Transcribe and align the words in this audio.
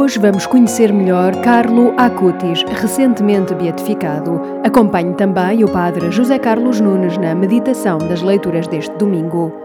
Hoje 0.00 0.18
vamos 0.18 0.46
conhecer 0.46 0.90
melhor 0.94 1.42
Carlo 1.42 1.92
Acutis, 1.98 2.62
recentemente 2.62 3.54
beatificado. 3.54 4.40
Acompanhe 4.64 5.12
também 5.12 5.62
o 5.62 5.70
Padre 5.70 6.10
José 6.10 6.38
Carlos 6.38 6.80
Nunes 6.80 7.18
na 7.18 7.34
meditação 7.34 7.98
das 7.98 8.22
leituras 8.22 8.66
deste 8.66 8.96
domingo. 8.96 9.59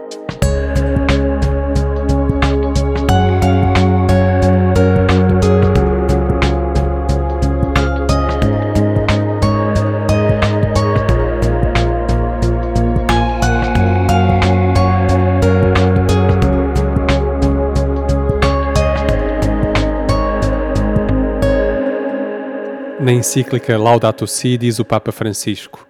Na 23.06 23.12
encíclica 23.12 23.78
Laudato 23.78 24.26
Si 24.26 24.58
diz 24.58 24.80
o 24.80 24.84
Papa 24.84 25.12
Francisco: 25.12 25.86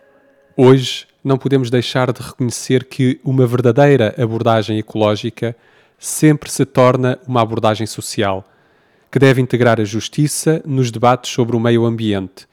Hoje 0.54 1.06
não 1.24 1.38
podemos 1.38 1.70
deixar 1.70 2.12
de 2.12 2.20
reconhecer 2.20 2.84
que 2.84 3.18
uma 3.24 3.46
verdadeira 3.46 4.14
abordagem 4.22 4.78
ecológica 4.78 5.56
sempre 5.98 6.50
se 6.50 6.66
torna 6.66 7.18
uma 7.26 7.40
abordagem 7.40 7.86
social, 7.86 8.46
que 9.10 9.18
deve 9.18 9.40
integrar 9.40 9.80
a 9.80 9.84
justiça 9.84 10.60
nos 10.66 10.90
debates 10.90 11.32
sobre 11.32 11.56
o 11.56 11.58
meio 11.58 11.86
ambiente, 11.86 12.46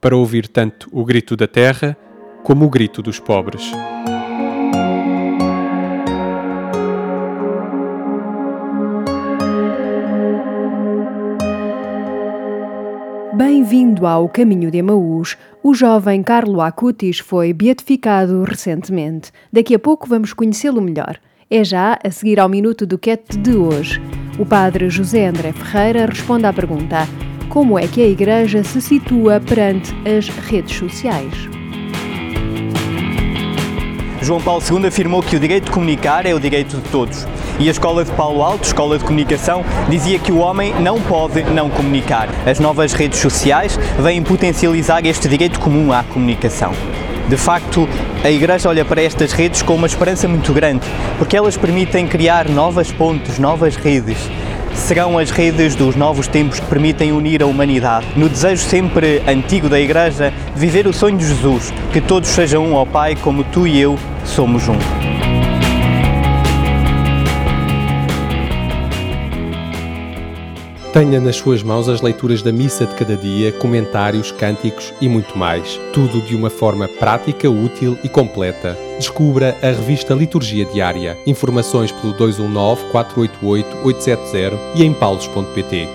para 0.00 0.16
ouvir 0.16 0.46
tanto 0.46 0.88
o 0.92 1.04
grito 1.04 1.36
da 1.36 1.48
terra 1.48 1.96
como 2.44 2.66
o 2.66 2.70
grito 2.70 3.02
dos 3.02 3.18
pobres. 3.18 3.72
Bem-vindo 13.36 14.06
ao 14.06 14.28
Caminho 14.28 14.70
de 14.70 14.78
Emaús. 14.78 15.36
O 15.60 15.74
jovem 15.74 16.22
Carlo 16.22 16.60
Acutis 16.60 17.18
foi 17.18 17.52
beatificado 17.52 18.44
recentemente. 18.44 19.32
Daqui 19.52 19.74
a 19.74 19.78
pouco 19.78 20.08
vamos 20.08 20.32
conhecê-lo 20.32 20.80
melhor. 20.80 21.18
É 21.50 21.64
já 21.64 21.98
a 22.04 22.10
seguir 22.12 22.38
ao 22.38 22.48
minuto 22.48 22.86
do 22.86 22.96
Cat 22.96 23.36
de 23.36 23.56
hoje. 23.56 24.00
O 24.38 24.46
padre 24.46 24.88
José 24.88 25.26
André 25.26 25.52
Ferreira 25.52 26.06
responde 26.06 26.46
à 26.46 26.52
pergunta: 26.52 27.08
Como 27.48 27.76
é 27.76 27.88
que 27.88 28.00
a 28.00 28.06
Igreja 28.06 28.62
se 28.62 28.80
situa 28.80 29.40
perante 29.40 29.92
as 30.08 30.28
redes 30.28 30.76
sociais? 30.76 31.34
João 34.22 34.40
Paulo 34.40 34.62
II 34.62 34.86
afirmou 34.86 35.20
que 35.24 35.34
o 35.34 35.40
direito 35.40 35.64
de 35.64 35.70
comunicar 35.72 36.24
é 36.24 36.32
o 36.32 36.38
direito 36.38 36.76
de 36.76 36.88
todos. 36.88 37.26
E 37.58 37.68
a 37.68 37.70
Escola 37.70 38.04
de 38.04 38.10
Paulo 38.12 38.42
Alto, 38.42 38.64
Escola 38.64 38.98
de 38.98 39.04
Comunicação, 39.04 39.64
dizia 39.88 40.18
que 40.18 40.32
o 40.32 40.38
homem 40.38 40.74
não 40.80 41.00
pode 41.00 41.42
não 41.44 41.70
comunicar. 41.70 42.28
As 42.44 42.58
novas 42.58 42.92
redes 42.92 43.20
sociais 43.20 43.78
vêm 43.98 44.22
potencializar 44.22 45.06
este 45.06 45.28
direito 45.28 45.60
comum 45.60 45.92
à 45.92 46.02
comunicação. 46.02 46.72
De 47.28 47.36
facto, 47.36 47.88
a 48.22 48.30
Igreja 48.30 48.68
olha 48.68 48.84
para 48.84 49.00
estas 49.00 49.32
redes 49.32 49.62
com 49.62 49.74
uma 49.74 49.86
esperança 49.86 50.26
muito 50.26 50.52
grande, 50.52 50.84
porque 51.16 51.36
elas 51.36 51.56
permitem 51.56 52.06
criar 52.06 52.48
novas 52.48 52.90
pontes, 52.90 53.38
novas 53.38 53.76
redes. 53.76 54.18
Serão 54.74 55.16
as 55.16 55.30
redes 55.30 55.76
dos 55.76 55.94
novos 55.94 56.26
tempos 56.26 56.58
que 56.58 56.66
permitem 56.66 57.12
unir 57.12 57.40
a 57.40 57.46
humanidade, 57.46 58.06
no 58.16 58.28
desejo 58.28 58.64
sempre 58.64 59.22
antigo 59.26 59.68
da 59.68 59.80
Igreja 59.80 60.34
viver 60.56 60.86
o 60.88 60.92
sonho 60.92 61.16
de 61.16 61.26
Jesus, 61.26 61.72
que 61.92 62.00
todos 62.00 62.28
sejam 62.28 62.66
um 62.66 62.76
ao 62.76 62.84
Pai, 62.84 63.14
como 63.14 63.44
tu 63.44 63.66
e 63.66 63.80
eu 63.80 63.96
somos 64.24 64.68
um. 64.68 65.03
Tenha 70.94 71.20
nas 71.20 71.34
suas 71.34 71.60
mãos 71.60 71.88
as 71.88 72.00
leituras 72.00 72.40
da 72.40 72.52
missa 72.52 72.86
de 72.86 72.94
cada 72.94 73.16
dia, 73.16 73.50
comentários, 73.50 74.30
cânticos 74.30 74.94
e 75.00 75.08
muito 75.08 75.36
mais. 75.36 75.76
Tudo 75.92 76.20
de 76.20 76.36
uma 76.36 76.48
forma 76.48 76.86
prática, 76.86 77.50
útil 77.50 77.98
e 78.04 78.08
completa. 78.08 78.78
Descubra 78.96 79.58
a 79.60 79.66
revista 79.66 80.14
Liturgia 80.14 80.64
Diária. 80.64 81.18
Informações 81.26 81.90
pelo 81.90 82.12
219 82.12 82.92
488 82.92 83.84
870 83.84 84.56
e 84.76 84.84
em 84.84 84.94
paulos.pt. 84.94 85.88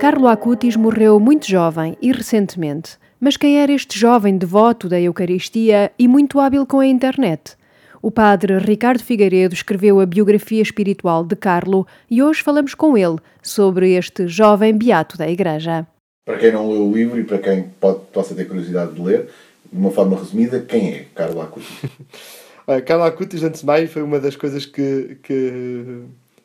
Carlo 0.00 0.26
Acutis 0.26 0.74
morreu 0.74 1.20
muito 1.20 1.46
jovem 1.46 1.96
e 2.02 2.10
recentemente. 2.10 2.98
Mas 3.20 3.36
quem 3.36 3.60
era 3.60 3.72
este 3.72 3.98
jovem 3.98 4.38
devoto 4.38 4.88
da 4.88 5.00
Eucaristia 5.00 5.90
e 5.98 6.06
muito 6.06 6.38
hábil 6.38 6.64
com 6.64 6.78
a 6.78 6.86
internet? 6.86 7.56
O 8.00 8.12
padre 8.12 8.58
Ricardo 8.58 9.02
Figueiredo 9.02 9.54
escreveu 9.54 9.98
a 9.98 10.06
biografia 10.06 10.62
espiritual 10.62 11.24
de 11.24 11.34
Carlo 11.34 11.84
e 12.08 12.22
hoje 12.22 12.44
falamos 12.44 12.74
com 12.74 12.96
ele 12.96 13.16
sobre 13.42 13.96
este 13.96 14.28
jovem 14.28 14.72
beato 14.72 15.18
da 15.18 15.28
Igreja. 15.28 15.84
Para 16.24 16.38
quem 16.38 16.52
não 16.52 16.70
leu 16.70 16.86
o 16.86 16.92
livro 16.92 17.18
e 17.18 17.24
para 17.24 17.38
quem 17.38 17.64
pode, 17.80 17.98
possa 18.12 18.36
ter 18.36 18.44
curiosidade 18.44 18.94
de 18.94 19.02
ler, 19.02 19.28
de 19.72 19.76
uma 19.76 19.90
forma 19.90 20.16
resumida, 20.16 20.60
quem 20.60 20.94
é 20.94 21.06
Carlo 21.12 21.40
Acutis? 21.40 21.90
Carlo 22.86 23.02
Acutis, 23.02 23.42
antes 23.42 23.62
de 23.62 23.66
mais, 23.66 23.90
foi 23.90 24.02
uma 24.02 24.20
das 24.20 24.36
coisas 24.36 24.64
que, 24.64 25.18
que, 25.24 26.02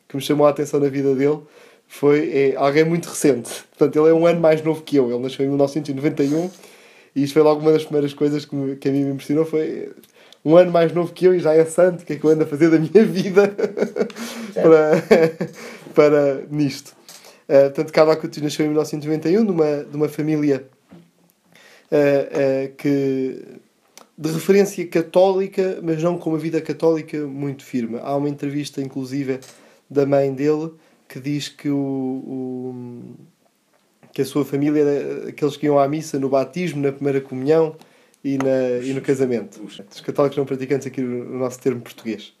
que 0.08 0.16
me 0.16 0.22
chamou 0.22 0.44
a 0.44 0.50
atenção 0.50 0.80
na 0.80 0.88
vida 0.88 1.14
dele 1.14 1.38
foi 1.94 2.28
é, 2.32 2.56
alguém 2.56 2.84
muito 2.84 3.08
recente. 3.08 3.62
Portanto, 3.70 3.96
ele 3.96 4.10
é 4.10 4.12
um 4.12 4.26
ano 4.26 4.40
mais 4.40 4.60
novo 4.62 4.82
que 4.82 4.96
eu. 4.96 5.12
Ele 5.12 5.22
nasceu 5.22 5.44
em 5.44 5.48
1991 5.48 6.50
e 7.14 7.22
isto 7.22 7.32
foi 7.32 7.42
logo 7.42 7.60
uma 7.60 7.72
das 7.72 7.84
primeiras 7.84 8.12
coisas 8.12 8.44
que, 8.44 8.54
me, 8.56 8.74
que 8.74 8.88
a 8.88 8.92
mim 8.92 9.04
me 9.04 9.12
impressionou. 9.12 9.44
Foi 9.44 9.92
um 10.44 10.56
ano 10.56 10.72
mais 10.72 10.92
novo 10.92 11.12
que 11.12 11.24
eu 11.24 11.32
e 11.32 11.38
já 11.38 11.54
é 11.54 11.64
santo. 11.64 12.02
O 12.02 12.04
que 12.04 12.14
é 12.14 12.16
que 12.16 12.24
eu 12.24 12.30
ando 12.30 12.42
a 12.42 12.46
fazer 12.46 12.68
da 12.68 12.80
minha 12.80 12.90
vida 13.06 13.48
para, 14.54 15.02
para 15.94 16.42
nisto? 16.50 16.96
Uh, 17.48 17.70
portanto, 17.70 17.92
Carlos 17.92 18.16
Acutis 18.16 18.42
nasceu 18.42 18.66
em 18.66 18.70
1991 18.70 19.44
numa, 19.44 19.84
de 19.84 19.96
uma 19.96 20.08
família 20.08 20.66
uh, 21.92 21.94
uh, 21.94 22.74
que 22.76 23.38
de 24.18 24.32
referência 24.32 24.84
católica, 24.88 25.78
mas 25.80 26.02
não 26.02 26.18
com 26.18 26.30
uma 26.30 26.38
vida 26.38 26.60
católica 26.60 27.18
muito 27.18 27.64
firme. 27.64 28.00
Há 28.02 28.16
uma 28.16 28.28
entrevista, 28.28 28.80
inclusive, 28.80 29.38
da 29.88 30.04
mãe 30.04 30.32
dele 30.34 30.72
que 31.14 31.20
diz 31.20 31.48
que, 31.48 31.68
o, 31.68 31.76
o, 31.76 33.14
que 34.12 34.20
a 34.20 34.24
sua 34.24 34.44
família 34.44 34.80
era 34.80 35.28
aqueles 35.28 35.56
que 35.56 35.64
iam 35.64 35.78
à 35.78 35.86
missa 35.86 36.18
no 36.18 36.28
batismo, 36.28 36.82
na 36.82 36.90
primeira 36.90 37.20
comunhão 37.20 37.76
e, 38.24 38.36
na, 38.36 38.84
e 38.84 38.92
no 38.92 39.00
casamento. 39.00 39.62
Os 39.62 40.00
católicos 40.00 40.36
não 40.36 40.44
praticantes 40.44 40.88
aqui 40.88 41.00
no 41.00 41.38
nosso 41.38 41.60
termo 41.60 41.80
português. 41.82 42.32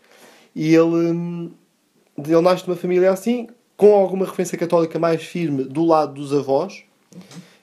E 0.56 0.74
ele, 0.74 1.52
ele 2.18 2.40
nasce 2.40 2.64
de 2.64 2.70
uma 2.70 2.76
família 2.76 3.12
assim, 3.12 3.46
com 3.76 3.94
alguma 3.94 4.26
referência 4.26 4.58
católica 4.58 4.98
mais 4.98 5.22
firme 5.22 5.62
do 5.62 5.84
lado 5.84 6.14
dos 6.14 6.32
avós, 6.34 6.82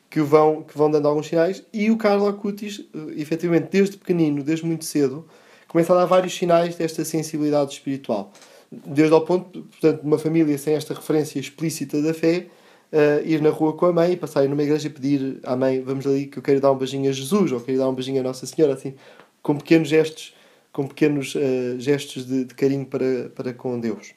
que 0.10 0.22
vão, 0.22 0.64
que 0.64 0.78
vão 0.78 0.90
dando 0.90 1.10
alguns 1.10 1.28
sinais, 1.28 1.62
e 1.74 1.92
o 1.92 1.98
Carlo 1.98 2.26
Acutis, 2.26 2.86
efetivamente, 3.18 3.68
desde 3.70 3.98
pequenino, 3.98 4.44
desde 4.44 4.66
muito 4.66 4.86
cedo, 4.86 5.28
começa 5.68 5.92
a 5.92 5.98
dar 5.98 6.06
vários 6.06 6.34
sinais 6.34 6.76
desta 6.78 7.04
sensibilidade 7.04 7.74
espiritual 7.74 8.32
desde 8.72 9.14
ao 9.14 9.26
ponto, 9.26 9.64
portanto, 9.64 10.02
de 10.02 10.08
uma 10.08 10.18
família 10.18 10.58
sem 10.58 10.76
esta 10.76 10.94
referência 10.94 11.40
explícita 11.40 12.02
da 12.02 12.14
fé, 12.14 12.48
uh, 12.92 13.28
ir 13.28 13.42
na 13.42 13.50
rua 13.50 13.74
com 13.74 13.86
a 13.86 13.94
mãe, 13.94 14.16
passar 14.16 14.48
numa 14.48 14.64
igreja 14.64 14.88
e 14.88 14.90
pedir 14.90 15.40
à 15.44 15.56
mãe, 15.58 15.82
vamos 15.82 16.08
ali 16.08 16.28
que 16.28 16.40
eu 16.40 16.44
quero 16.44 16.62
dar 16.62 16.72
um 16.72 16.78
beijinho 16.78 17.10
a 17.10 17.14
Jesus, 17.14 17.52
ou 17.52 17.60
quero 17.60 17.78
dar 17.78 17.90
um 17.90 17.94
beijinho 17.94 18.22
a 18.22 18.24
Nossa 18.24 18.46
Senhora, 18.46 18.74
assim, 18.74 18.96
com 19.42 19.58
pequenos 19.58 19.90
gestos, 19.90 20.34
com 20.72 20.88
pequenos 20.88 21.36
uh, 21.36 21.80
gestos 21.80 22.26
de, 22.26 22.46
de, 22.46 22.56
carinho 22.56 22.86
para, 22.86 23.30
para 23.36 23.54
com 23.54 23.78
Deus. 23.78 24.14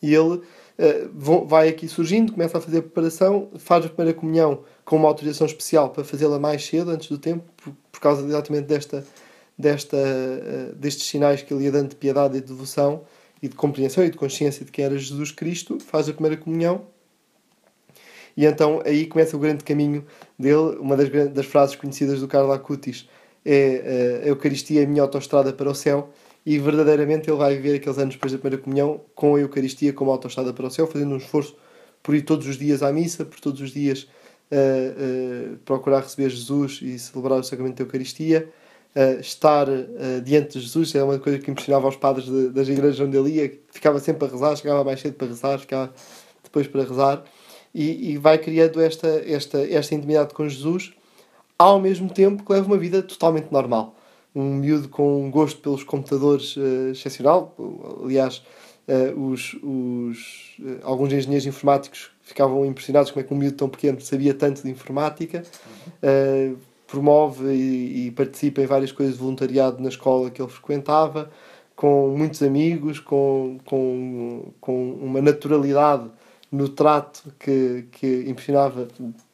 E 0.00 0.14
ele 0.14 0.36
uh, 0.36 1.46
vai 1.46 1.68
aqui 1.68 1.86
surgindo, 1.88 2.32
começa 2.32 2.56
a 2.56 2.60
fazer 2.60 2.78
a 2.78 2.82
preparação, 2.82 3.50
faz 3.58 3.84
a 3.84 3.88
primeira 3.88 4.18
comunhão 4.18 4.64
com 4.82 4.96
uma 4.96 5.08
autorização 5.08 5.46
especial 5.46 5.90
para 5.90 6.04
fazê-la 6.04 6.38
mais 6.38 6.64
cedo, 6.64 6.90
antes 6.90 7.08
do 7.08 7.18
tempo, 7.18 7.44
por, 7.58 7.74
por 7.92 8.00
causa 8.00 8.26
exatamente 8.26 8.64
desta, 8.64 9.04
desta, 9.58 9.98
destes 10.74 11.06
sinais 11.06 11.42
que 11.42 11.52
ele 11.52 11.64
ia 11.64 11.70
dando 11.70 11.90
de 11.90 11.96
piedade 11.96 12.38
e 12.38 12.40
de 12.40 12.46
devoção, 12.46 13.02
e 13.42 13.48
de 13.48 13.56
compreensão 13.56 14.04
e 14.04 14.10
de 14.10 14.16
consciência 14.16 14.64
de 14.64 14.70
quem 14.70 14.84
era 14.84 14.96
Jesus 14.96 15.32
Cristo, 15.32 15.78
faz 15.80 16.08
a 16.08 16.12
primeira 16.12 16.36
comunhão. 16.36 16.86
E 18.36 18.46
então 18.46 18.80
aí 18.86 19.06
começa 19.06 19.36
o 19.36 19.40
grande 19.40 19.64
caminho 19.64 20.06
dele. 20.38 20.76
Uma 20.78 20.96
das, 20.96 21.10
das 21.32 21.46
frases 21.46 21.74
conhecidas 21.74 22.20
do 22.20 22.28
Carlo 22.28 22.52
Acutis 22.52 23.08
é 23.44 24.20
eh, 24.24 24.24
a 24.24 24.28
Eucaristia 24.28 24.80
é 24.80 24.84
a 24.84 24.88
minha 24.88 25.02
autoestrada 25.02 25.52
para 25.52 25.68
o 25.68 25.74
céu. 25.74 26.10
E 26.46 26.58
verdadeiramente 26.58 27.28
ele 27.28 27.36
vai 27.36 27.54
viver 27.56 27.76
aqueles 27.76 27.98
anos 27.98 28.14
depois 28.14 28.32
da 28.32 28.38
primeira 28.38 28.62
comunhão 28.62 29.00
com 29.14 29.34
a 29.36 29.40
Eucaristia 29.40 29.92
como 29.92 30.10
autoestrada 30.10 30.52
para 30.52 30.66
o 30.66 30.70
céu, 30.70 30.86
fazendo 30.86 31.12
um 31.12 31.18
esforço 31.18 31.56
por 32.02 32.14
ir 32.14 32.22
todos 32.22 32.46
os 32.46 32.56
dias 32.56 32.82
à 32.82 32.92
missa, 32.92 33.24
por 33.24 33.38
todos 33.38 33.60
os 33.60 33.70
dias 33.70 34.08
uh, 34.50 35.52
uh, 35.54 35.56
procurar 35.58 36.00
receber 36.00 36.30
Jesus 36.30 36.80
e 36.82 36.98
celebrar 36.98 37.38
o 37.38 37.44
sacramento 37.44 37.76
da 37.76 37.84
Eucaristia 37.84 38.48
uh, 38.96 39.20
estar 39.20 39.68
uh, 39.68 40.20
diante 40.24 40.58
de 40.58 40.60
Jesus 40.60 40.94
é 40.94 41.02
uma 41.02 41.18
coisa 41.18 41.38
que 41.38 41.50
impressionava 41.50 41.88
os 41.88 41.96
padres 41.96 42.26
de, 42.26 42.50
das 42.50 42.68
igrejas 42.68 43.00
onde 43.00 43.16
ele 43.16 43.30
ia, 43.30 43.52
ficava 43.70 43.98
sempre 43.98 44.26
a 44.26 44.30
rezar, 44.30 44.56
chegava 44.56 44.84
mais 44.84 45.00
cedo 45.00 45.14
para 45.14 45.26
rezar, 45.26 45.58
ficava 45.58 45.92
depois 46.42 46.66
para 46.66 46.82
rezar, 46.82 47.24
e, 47.74 48.12
e 48.12 48.18
vai 48.18 48.38
criando 48.38 48.80
esta, 48.80 49.08
esta, 49.26 49.58
esta 49.60 49.94
intimidade 49.94 50.34
com 50.34 50.48
Jesus, 50.48 50.92
ao 51.58 51.80
mesmo 51.80 52.10
tempo 52.10 52.44
que 52.44 52.52
leva 52.52 52.66
uma 52.66 52.76
vida 52.76 53.02
totalmente 53.02 53.50
normal. 53.50 53.96
Um 54.34 54.54
miúdo 54.54 54.88
com 54.88 55.24
um 55.24 55.30
gosto 55.30 55.60
pelos 55.60 55.84
computadores 55.84 56.56
uh, 56.56 56.90
excepcional. 56.90 57.54
Aliás, 58.02 58.42
uh, 58.88 59.30
os, 59.30 59.54
os, 59.62 60.58
uh, 60.58 60.80
alguns 60.82 61.12
engenheiros 61.12 61.46
informáticos 61.46 62.10
ficavam 62.22 62.64
impressionados 62.64 63.10
como 63.10 63.24
é 63.24 63.28
que 63.28 63.34
um 63.34 63.36
miúdo 63.36 63.56
tão 63.56 63.68
pequeno 63.68 64.00
sabia 64.00 64.32
tanto 64.32 64.62
de 64.62 64.70
informática. 64.70 65.44
Promove 66.92 67.54
e, 67.54 68.06
e 68.06 68.10
participa 68.10 68.60
em 68.60 68.66
várias 68.66 68.92
coisas 68.92 69.14
de 69.14 69.20
voluntariado 69.20 69.82
na 69.82 69.88
escola 69.88 70.30
que 70.30 70.42
ele 70.42 70.50
frequentava, 70.50 71.30
com 71.74 72.14
muitos 72.14 72.42
amigos, 72.42 73.00
com, 73.00 73.58
com, 73.64 74.52
com 74.60 74.92
uma 75.00 75.22
naturalidade 75.22 76.10
no 76.50 76.68
trato 76.68 77.32
que, 77.40 77.86
que 77.92 78.24
impressionava 78.28 78.86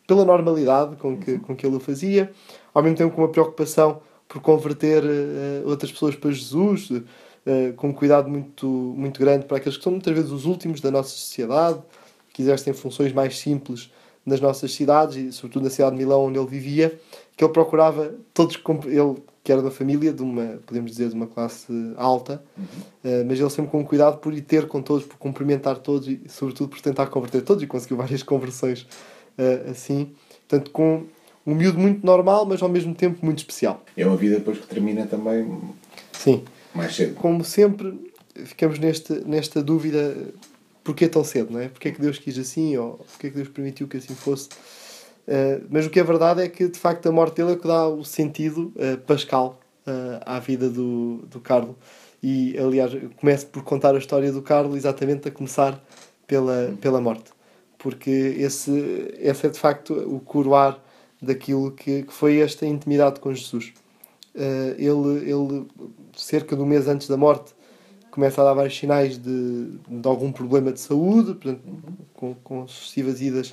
pela 0.07 0.25
normalidade 0.25 0.95
com 0.97 1.19
que, 1.19 1.39
com 1.41 1.57
que 1.57 1.67
ele 1.67 1.75
o 1.75 1.81
fazia, 1.81 2.31
ao 2.73 2.81
mesmo 2.81 2.97
tempo 2.97 3.17
com 3.17 3.23
uma 3.23 3.29
preocupação 3.29 4.01
por 4.29 4.41
converter 4.41 5.03
uh, 5.03 5.69
outras 5.69 5.91
pessoas 5.91 6.15
para 6.15 6.31
Jesus, 6.31 6.91
uh, 6.91 7.03
com 7.77 7.89
um 7.89 7.93
cuidado 7.93 8.31
muito, 8.31 8.67
muito 8.69 9.19
grande 9.19 9.47
para 9.47 9.57
aqueles 9.57 9.77
que 9.77 9.83
são 9.83 9.91
muitas 9.91 10.15
vezes 10.15 10.31
os 10.31 10.45
últimos 10.45 10.81
da 10.81 10.93
nossa 10.93 11.11
sociedade, 11.11 11.81
que 12.33 12.43
exercem 12.43 12.73
funções 12.73 13.13
mais 13.13 13.37
simples 13.37 13.91
nas 14.25 14.41
nossas 14.41 14.73
cidades 14.73 15.17
e 15.17 15.33
sobretudo 15.33 15.65
na 15.65 15.71
cidade 15.71 15.97
de 15.97 16.05
Milão 16.05 16.27
onde 16.27 16.39
ele 16.39 16.47
vivia, 16.47 17.01
que 17.39 17.45
ele 17.45 17.53
procurava 17.53 18.13
todos 18.35 18.61
ele 18.87 19.23
que 19.45 19.53
era 19.53 19.63
da 19.63 19.71
família 19.71 20.13
de 20.13 20.23
uma 20.23 20.59
podemos 20.67 20.91
dizer 20.91 21.09
de 21.09 21.15
uma 21.15 21.29
classe 21.29 21.73
alta, 21.97 22.43
uhum. 22.57 22.65
uh, 22.65 23.25
mas 23.27 23.39
ele 23.39 23.49
sempre 23.49 23.71
com 23.71 23.83
cuidado 23.83 24.19
por 24.19 24.35
ir 24.35 24.43
ter 24.43 24.67
com 24.67 24.83
todos, 24.83 25.07
por 25.07 25.17
cumprimentar 25.17 25.79
todos 25.79 26.09
e 26.09 26.21
sobretudo 26.29 26.69
por 26.69 26.81
tentar 26.81 27.07
converter 27.07 27.43
todos 27.43 27.63
e 27.63 27.67
conseguiu 27.67 27.97
várias 27.97 28.23
conversões 28.25 28.83
uh, 29.39 29.71
assim, 29.71 30.11
portanto 30.49 30.71
com 30.73 31.05
um 31.47 31.55
miúdo 31.55 31.79
muito 31.79 32.05
normal, 32.05 32.45
mas 32.45 32.61
ao 32.61 32.69
mesmo 32.69 32.95
tempo 32.95 33.25
muito 33.25 33.39
especial. 33.39 33.83
É 33.97 34.05
uma 34.05 34.17
vida 34.17 34.37
depois 34.37 34.59
que 34.59 34.67
termina 34.67 35.07
também 35.07 35.49
Sim. 36.13 36.45
mais 36.75 36.95
cedo. 36.95 37.15
Como 37.15 37.43
sempre, 37.43 37.99
ficamos 38.35 38.79
neste, 38.79 39.13
nesta 39.25 39.63
dúvida 39.63 40.15
porquê 40.85 41.09
tão 41.09 41.23
cedo, 41.23 41.53
não 41.53 41.61
é? 41.61 41.69
Porquê 41.69 41.89
é 41.89 41.93
que 41.93 42.01
Deus 42.01 42.19
quis 42.19 42.37
assim 42.37 42.77
ou 42.77 42.95
porquê 42.97 43.29
é 43.29 43.31
que 43.31 43.37
Deus 43.37 43.49
permitiu 43.49 43.87
que 43.87 43.97
assim 43.97 44.15
fosse? 44.15 44.49
Uh, 45.29 45.67
mas 45.69 45.85
o 45.85 45.91
que 45.91 46.01
é 46.01 46.03
verdade 46.03 46.41
é 46.41 46.49
que 46.49 46.67
de 46.69 46.79
facto 46.79 47.07
a 47.07 47.13
morte 47.13 47.37
dele 47.37 47.53
é 47.53 47.57
que 47.57 47.69
dá 47.69 47.87
o 47.87 48.03
sentido 48.03 48.73
uh, 48.77 48.97
pascal 49.07 49.61
uh, 49.87 50.23
à 50.25 50.39
vida 50.39 50.71
do, 50.71 51.19
do 51.29 51.39
Carlo. 51.39 51.77
E 52.23 52.59
aliás, 52.59 52.93
começo 53.17 53.47
por 53.49 53.63
contar 53.63 53.95
a 53.95 53.99
história 53.99 54.33
do 54.33 54.41
Carlo 54.41 54.75
exatamente 54.75 55.29
a 55.29 55.31
começar 55.31 55.79
pela, 56.27 56.75
pela 56.81 56.99
morte, 56.99 57.31
porque 57.77 58.11
esse, 58.39 59.15
esse 59.19 59.47
é 59.47 59.51
de 59.51 59.59
facto 59.59 59.93
o 59.93 60.19
coroar 60.19 60.83
daquilo 61.21 61.73
que, 61.73 62.05
que 62.05 62.13
foi 62.13 62.41
esta 62.41 62.65
intimidade 62.65 63.21
com 63.21 63.33
Jesus. 63.33 63.73
Ele, 64.35 65.31
ele, 65.31 65.67
cerca 66.17 66.55
de 66.55 66.63
um 66.63 66.67
mês 66.67 66.87
antes 66.89 67.09
da 67.09 67.17
morte, 67.17 67.53
começa 68.11 68.41
a 68.41 68.45
dar 68.45 68.55
vários 68.55 68.77
sinais 68.77 69.17
de, 69.17 69.79
de 69.89 70.09
algum 70.09 70.33
problema 70.33 70.73
de 70.73 70.81
saúde, 70.81 71.35
portanto, 71.35 71.63
com, 72.15 72.35
com 72.35 72.67
sucessivas 72.67 73.21
idas 73.21 73.53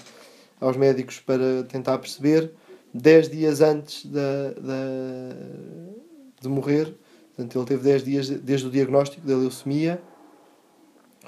aos 0.60 0.78
médicos 0.78 1.20
para 1.20 1.64
tentar 1.64 1.98
perceber. 1.98 2.52
Dez 2.94 3.30
dias 3.30 3.62
antes 3.62 4.06
da, 4.06 4.54
de 6.42 6.48
morrer, 6.48 6.96
portanto, 7.36 7.58
ele 7.58 7.66
teve 7.66 7.84
dez 7.84 8.04
dias 8.04 8.30
desde 8.30 8.68
o 8.68 8.70
diagnóstico 8.70 9.28
da 9.28 9.36
leucemia 9.36 10.02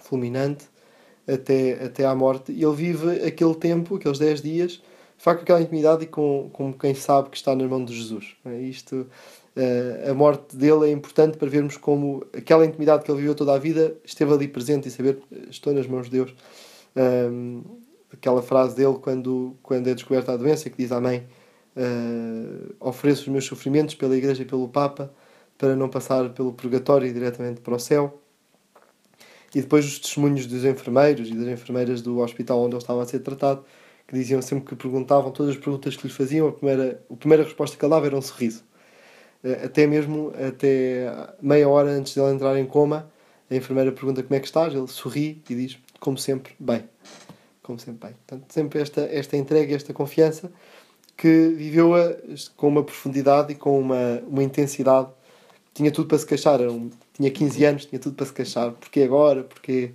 fulminante 0.02 0.66
até, 1.28 1.84
até 1.84 2.06
à 2.06 2.16
morte, 2.16 2.54
e 2.54 2.64
ele 2.64 2.76
vive 2.76 3.26
aquele 3.26 3.56
tempo, 3.56 3.96
aqueles 3.96 4.18
dez 4.18 4.42
dias, 4.42 4.82
de 5.18 5.24
facto 5.24 5.42
aquela 5.42 5.62
intimidade 5.62 6.04
e 6.04 6.08
com, 6.08 6.50
com 6.54 6.72
quem 6.72 6.96
sabe 6.96 7.30
que 7.30 7.38
está 7.38 7.56
na 7.56 7.68
mão 7.68 7.84
de 7.84 7.94
Jesus. 7.94 8.36
É? 8.46 8.62
Isto, 8.62 8.96
uh, 9.56 10.12
a 10.12 10.14
morte 10.14 10.56
dele 10.56 10.86
é 10.86 10.92
importante 10.92 11.38
para 11.38 11.50
vermos 11.50 11.76
como 11.76 12.26
aquela 12.34 12.66
intimidade 12.66 13.04
que 13.04 13.12
ele 13.12 13.20
viveu 13.20 13.36
toda 13.36 13.54
a 13.54 13.58
vida 13.58 13.96
esteve 14.06 14.32
ali 14.32 14.48
presente 14.48 14.88
e 14.88 14.92
saber 14.92 15.20
estou 15.50 15.74
nas 15.74 15.88
mãos 15.88 16.06
de 16.06 16.12
Deus. 16.12 16.34
Um, 16.96 17.64
aquela 18.18 18.42
frase 18.42 18.76
dele 18.76 18.98
quando, 19.02 19.56
quando 19.64 19.88
é 19.88 19.94
descoberta 19.94 20.34
a 20.34 20.38
doença 20.38 20.70
que 20.70 20.78
diz 20.78 20.92
à 20.92 21.00
mãe 21.00 21.28
uh, 21.76 22.76
ofereço 22.80 23.24
os 23.24 23.28
meus 23.28 23.46
sofrimentos 23.46 23.96
pela 23.96 24.16
igreja 24.16 24.42
e 24.42 24.46
pelo 24.46 24.68
Papa 24.68 25.12
para 25.58 25.76
não 25.76 25.90
passar 25.90 26.30
pelo 26.30 26.54
purgatório 26.54 27.08
e 27.08 27.14
diretamente 27.14 27.62
para 27.62 27.76
o 27.76 27.80
céu 27.80 28.22
e 29.56 29.62
depois 29.62 29.86
os 29.86 30.00
testemunhos 30.00 30.46
dos 30.46 30.66
enfermeiros 30.66 31.30
e 31.30 31.34
das 31.34 31.48
enfermeiras 31.48 32.02
do 32.02 32.20
hospital 32.20 32.60
onde 32.60 32.76
ele 32.76 32.82
estava 32.82 33.02
a 33.02 33.06
ser 33.06 33.20
tratado 33.20 33.64
que 34.08 34.16
diziam 34.16 34.42
sempre 34.42 34.70
que 34.70 34.76
perguntavam 34.76 35.32
todas 35.32 35.56
as 35.56 35.62
perguntas 35.62 35.96
que 35.98 36.08
lhes 36.08 36.16
faziam, 36.16 36.48
a 36.48 36.52
primeira, 36.52 37.04
a 37.12 37.16
primeira 37.16 37.44
resposta 37.44 37.76
que 37.76 37.84
ele 37.84 37.90
dava 37.90 38.06
era 38.06 38.16
um 38.16 38.22
sorriso. 38.22 38.64
Eh, 39.44 39.66
até 39.66 39.86
mesmo, 39.86 40.32
até 40.48 41.12
meia 41.42 41.68
hora 41.68 41.90
antes 41.90 42.14
de 42.14 42.20
ele 42.22 42.32
entrar 42.32 42.58
em 42.58 42.66
coma, 42.66 43.12
a 43.50 43.56
enfermeira 43.56 43.92
pergunta 43.92 44.24
como 44.24 44.36
é 44.36 44.40
que 44.40 44.46
estás, 44.46 44.74
ele 44.74 44.88
sorri 44.88 45.42
e 45.50 45.56
diz, 45.56 45.78
como 46.00 46.18
sempre, 46.18 46.54
bem. 46.58 46.84
Como 47.68 47.78
bem. 47.86 48.14
Portanto, 48.26 48.46
sempre 48.50 48.80
esta, 48.80 49.02
esta 49.02 49.36
entrega, 49.38 49.76
esta 49.76 49.94
confiança, 49.94 50.50
que 51.16 51.50
viveu-a 51.50 52.16
com 52.56 52.70
uma 52.70 52.84
profundidade 52.84 53.52
e 53.52 53.56
com 53.56 53.78
uma, 53.80 54.24
uma 54.26 54.42
intensidade. 54.42 55.10
Tinha 55.74 55.92
tudo 55.92 56.08
para 56.08 56.18
se 56.18 56.26
queixar, 56.26 56.62
um, 56.62 56.90
tinha 57.14 57.30
15 57.30 57.66
anos, 57.66 57.86
tinha 57.86 58.00
tudo 58.00 58.16
para 58.16 58.26
se 58.26 58.34
queixar. 58.34 58.72
Porquê 58.72 59.04
agora? 59.04 59.44
Porquê 59.44 59.92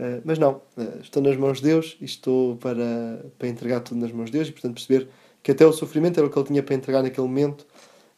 eh, 0.00 0.20
mas 0.24 0.38
não, 0.38 0.62
uh, 0.78 1.00
estou 1.02 1.22
nas 1.22 1.36
mãos 1.36 1.58
de 1.58 1.64
Deus 1.64 1.98
e 2.00 2.06
estou 2.06 2.56
para, 2.56 3.22
para 3.38 3.48
entregar 3.48 3.80
tudo 3.80 4.00
nas 4.00 4.10
mãos 4.10 4.26
de 4.26 4.32
Deus 4.32 4.48
e, 4.48 4.52
portanto, 4.52 4.72
perceber 4.72 5.08
que 5.42 5.50
até 5.52 5.66
o 5.66 5.72
sofrimento 5.72 6.18
era 6.18 6.26
o 6.26 6.30
que 6.30 6.38
ele 6.38 6.46
tinha 6.46 6.62
para 6.62 6.74
entregar 6.74 7.02
naquele 7.02 7.26
momento, 7.26 7.66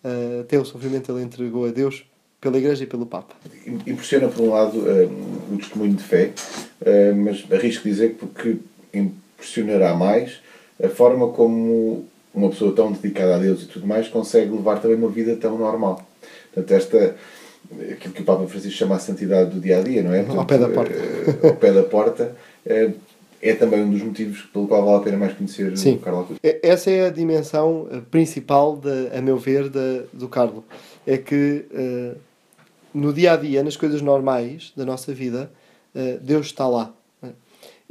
uh, 0.05 0.43
até 0.43 0.57
o 0.61 0.65
sofrimento 0.65 1.11
ele 1.11 1.25
entregou 1.25 1.67
a 1.67 1.71
Deus 1.71 2.05
pela 2.41 2.57
Igreja 2.57 2.85
e 2.85 2.87
pelo 2.87 3.05
Papa. 3.05 3.35
Impressiona, 3.67 4.29
por 4.29 4.43
um 4.43 4.51
lado, 4.51 4.79
o 4.79 5.57
testemunho 5.59 5.95
de 5.95 6.03
fé, 6.03 6.33
mas 7.15 7.45
arrisco 7.53 7.85
dizer 7.85 8.15
que 8.15 8.27
porque 8.27 8.57
impressionará 8.93 9.95
mais 9.95 10.41
a 10.83 10.89
forma 10.89 11.29
como 11.29 12.05
uma 12.35 12.49
pessoa 12.51 12.75
tão 12.75 12.93
dedicada 12.93 13.37
a 13.37 13.39
Deus 13.39 13.63
e 13.63 13.67
tudo 13.67 13.87
mais 13.87 14.09
consegue 14.09 14.51
levar 14.51 14.81
também 14.81 14.97
uma 14.97 15.09
vida 15.09 15.37
tão 15.37 15.59
normal. 15.59 16.07
Portanto, 16.53 16.73
esta 16.73 17.17
aquilo 17.91 18.15
que 18.15 18.23
o 18.23 18.25
Papa 18.25 18.47
Francisco 18.47 18.77
chama 18.77 18.97
a 18.97 18.99
santidade 18.99 19.51
do 19.51 19.61
dia 19.61 19.79
a 19.79 19.83
dia, 19.83 20.03
não 20.03 20.13
é? 20.13 20.23
Portanto, 20.23 20.39
ao 20.41 20.47
pé 20.47 20.59
da 20.59 20.69
porta. 20.69 20.93
Eh, 20.95 21.49
ao 21.49 21.57
pé 21.57 21.73
da 21.73 21.83
porta. 21.83 22.37
É, 22.65 22.91
é 23.41 23.55
também 23.55 23.83
um 23.83 23.91
dos 23.91 24.03
motivos 24.03 24.43
pelo 24.53 24.69
qual 24.69 24.85
vale 24.85 24.99
a 24.99 25.01
pena 25.01 25.17
mais 25.17 25.33
conhecer 25.33 25.77
Sim. 25.77 25.95
o 25.95 25.99
Carlo 25.99 26.29
Essa 26.63 26.91
é 26.93 27.07
a 27.07 27.11
dimensão 27.11 27.89
eh, 27.91 28.01
principal, 28.09 28.77
de, 28.77 29.17
a 29.17 29.21
meu 29.21 29.37
ver, 29.37 29.69
de, 29.69 30.03
do 30.13 30.29
Carlo. 30.29 30.65
É 31.05 31.19
que 31.19 31.65
uh, 31.73 32.17
no 32.95 33.13
dia 33.13 33.33
a 33.33 33.37
dia, 33.37 33.65
nas 33.65 33.77
coisas 33.77 34.01
normais 34.01 34.73
da 34.77 34.85
nossa 34.85 35.13
vida, 35.13 35.51
Deus 36.23 36.47
está 36.47 36.69
lá. 36.69 36.95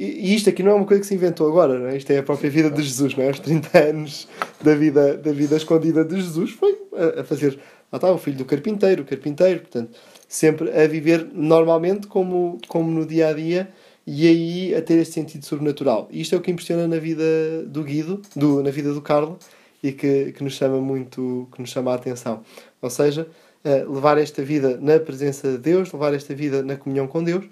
E, 0.04 0.34
isto 0.34 0.50
aqui 0.50 0.64
não 0.64 0.72
é 0.72 0.74
uma 0.76 0.86
coisa 0.86 1.02
que 1.02 1.08
se 1.08 1.14
inventou 1.14 1.48
agora, 1.48 1.78
não 1.78 1.88
é? 1.88 1.98
Isto 1.98 2.12
é 2.12 2.18
a 2.18 2.24
própria 2.24 2.50
vida 2.50 2.72
de 2.72 2.82
Jesus, 2.82 3.16
não 3.16 3.24
é? 3.24 3.30
Os 3.30 3.40
30 3.40 3.78
anos 3.78 4.28
da 4.62 4.74
vida, 4.74 5.18
da 5.18 5.32
vida 5.32 5.56
escondida 5.56 6.04
de 6.04 6.16
Jesus 6.16 6.52
foi 6.52 6.78
a, 6.94 7.22
a 7.22 7.24
fazer 7.24 7.60
está 7.94 8.12
o 8.12 8.18
filho 8.18 8.38
do 8.38 8.46
carpinteiro, 8.46 9.04
o 9.04 9.06
carpinteiro, 9.06 9.60
portanto, 9.60 9.92
sempre 10.28 10.72
a 10.72 10.88
viver 10.88 11.28
normalmente 11.34 12.08
como, 12.08 12.58
como 12.68 12.90
no 12.90 13.06
dia 13.06 13.28
a 13.28 13.34
dia 13.34 13.70
e 14.08 14.28
aí 14.28 14.76
a 14.76 14.82
ter 14.82 14.96
esse 14.96 15.12
sentido 15.12 15.46
sobrenatural. 15.46 16.08
Isto 16.10 16.36
é 16.36 16.38
o 16.38 16.42
que 16.42 16.50
impressiona 16.50 16.88
na 16.88 16.98
vida 16.98 17.24
do 17.66 17.84
Guido, 17.84 18.22
do, 18.36 18.64
na 18.64 18.72
vida 18.72 18.94
do 18.94 19.02
Carlo 19.02 19.38
e 19.84 19.92
que, 19.92 20.32
que 20.32 20.44
nos 20.44 20.54
chama 20.54 20.80
muito, 20.80 21.48
que 21.54 21.62
nos 21.62 21.70
chama 21.70 21.92
a 21.92 21.96
atenção. 21.96 22.42
Ou 22.82 22.90
seja, 22.90 23.28
uh, 23.64 23.94
levar 23.94 24.18
esta 24.18 24.42
vida 24.42 24.78
na 24.82 25.00
presença 25.00 25.52
de 25.52 25.58
Deus, 25.58 25.92
levar 25.92 26.14
esta 26.14 26.34
vida 26.34 26.64
na 26.64 26.76
comunhão 26.76 27.08
com 27.08 27.24
Deus, 27.24 27.46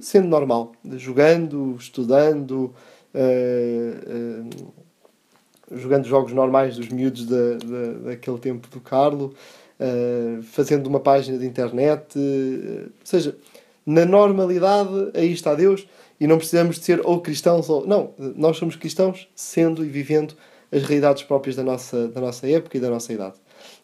sendo 0.00 0.28
normal, 0.28 0.72
jogando, 0.96 1.76
estudando, 1.78 2.74
uh, 3.14 4.50
jogando 5.72 6.06
jogos 6.06 6.32
normais 6.32 6.76
dos 6.76 6.88
miúdos 6.88 7.26
da, 7.26 7.54
da, 7.54 7.92
daquele 8.10 8.38
tempo 8.38 8.68
do 8.68 8.80
Carlo, 8.80 9.34
uh, 9.78 10.42
fazendo 10.42 10.86
uma 10.86 11.00
página 11.00 11.38
de 11.38 11.46
internet, 11.46 12.18
uh, 12.18 12.82
ou 12.84 12.90
seja, 13.04 13.36
na 13.86 14.04
normalidade 14.04 15.10
aí 15.14 15.32
está 15.32 15.54
Deus 15.54 15.86
e 16.20 16.26
não 16.26 16.36
precisamos 16.36 16.78
de 16.78 16.84
ser 16.84 17.00
ou 17.04 17.20
cristãos 17.20 17.68
ou. 17.70 17.86
Não, 17.86 18.10
nós 18.36 18.58
somos 18.58 18.76
cristãos 18.76 19.28
sendo 19.34 19.84
e 19.84 19.88
vivendo 19.88 20.34
as 20.70 20.82
realidades 20.82 21.22
próprias 21.22 21.56
da 21.56 21.62
nossa, 21.62 22.08
da 22.08 22.20
nossa 22.20 22.48
época 22.48 22.76
e 22.76 22.80
da 22.80 22.90
nossa 22.90 23.12
idade. 23.12 23.36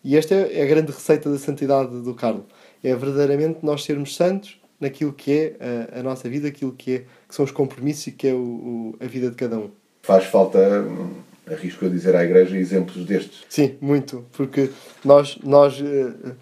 E 0.04 0.16
esta 0.16 0.34
é 0.34 0.62
a 0.62 0.66
grande 0.66 0.92
receita 0.92 1.30
da 1.30 1.38
santidade 1.38 2.00
do 2.02 2.14
Carlos. 2.14 2.44
É 2.84 2.94
verdadeiramente 2.94 3.60
nós 3.62 3.82
sermos 3.84 4.14
santos 4.14 4.60
naquilo 4.80 5.12
que 5.12 5.32
é 5.32 5.56
a, 5.94 6.00
a 6.00 6.02
nossa 6.02 6.28
vida, 6.28 6.48
aquilo 6.48 6.72
que, 6.72 6.94
é, 6.94 6.98
que 7.28 7.34
são 7.34 7.44
os 7.44 7.50
compromissos 7.50 8.08
e 8.08 8.12
que 8.12 8.28
é 8.28 8.32
o, 8.32 8.38
o, 8.38 8.96
a 9.00 9.06
vida 9.06 9.30
de 9.30 9.36
cada 9.36 9.58
um. 9.58 9.70
Faz 10.02 10.24
falta 10.24 10.58
hum, 10.58 11.10
arrisco 11.50 11.86
a 11.86 11.88
dizer 11.88 12.14
à 12.14 12.24
Igreja, 12.24 12.56
exemplos 12.56 13.04
destes. 13.04 13.44
Sim, 13.48 13.76
muito, 13.80 14.24
porque 14.32 14.70
nós, 15.04 15.38
nós 15.42 15.80
eh, 15.80 16.32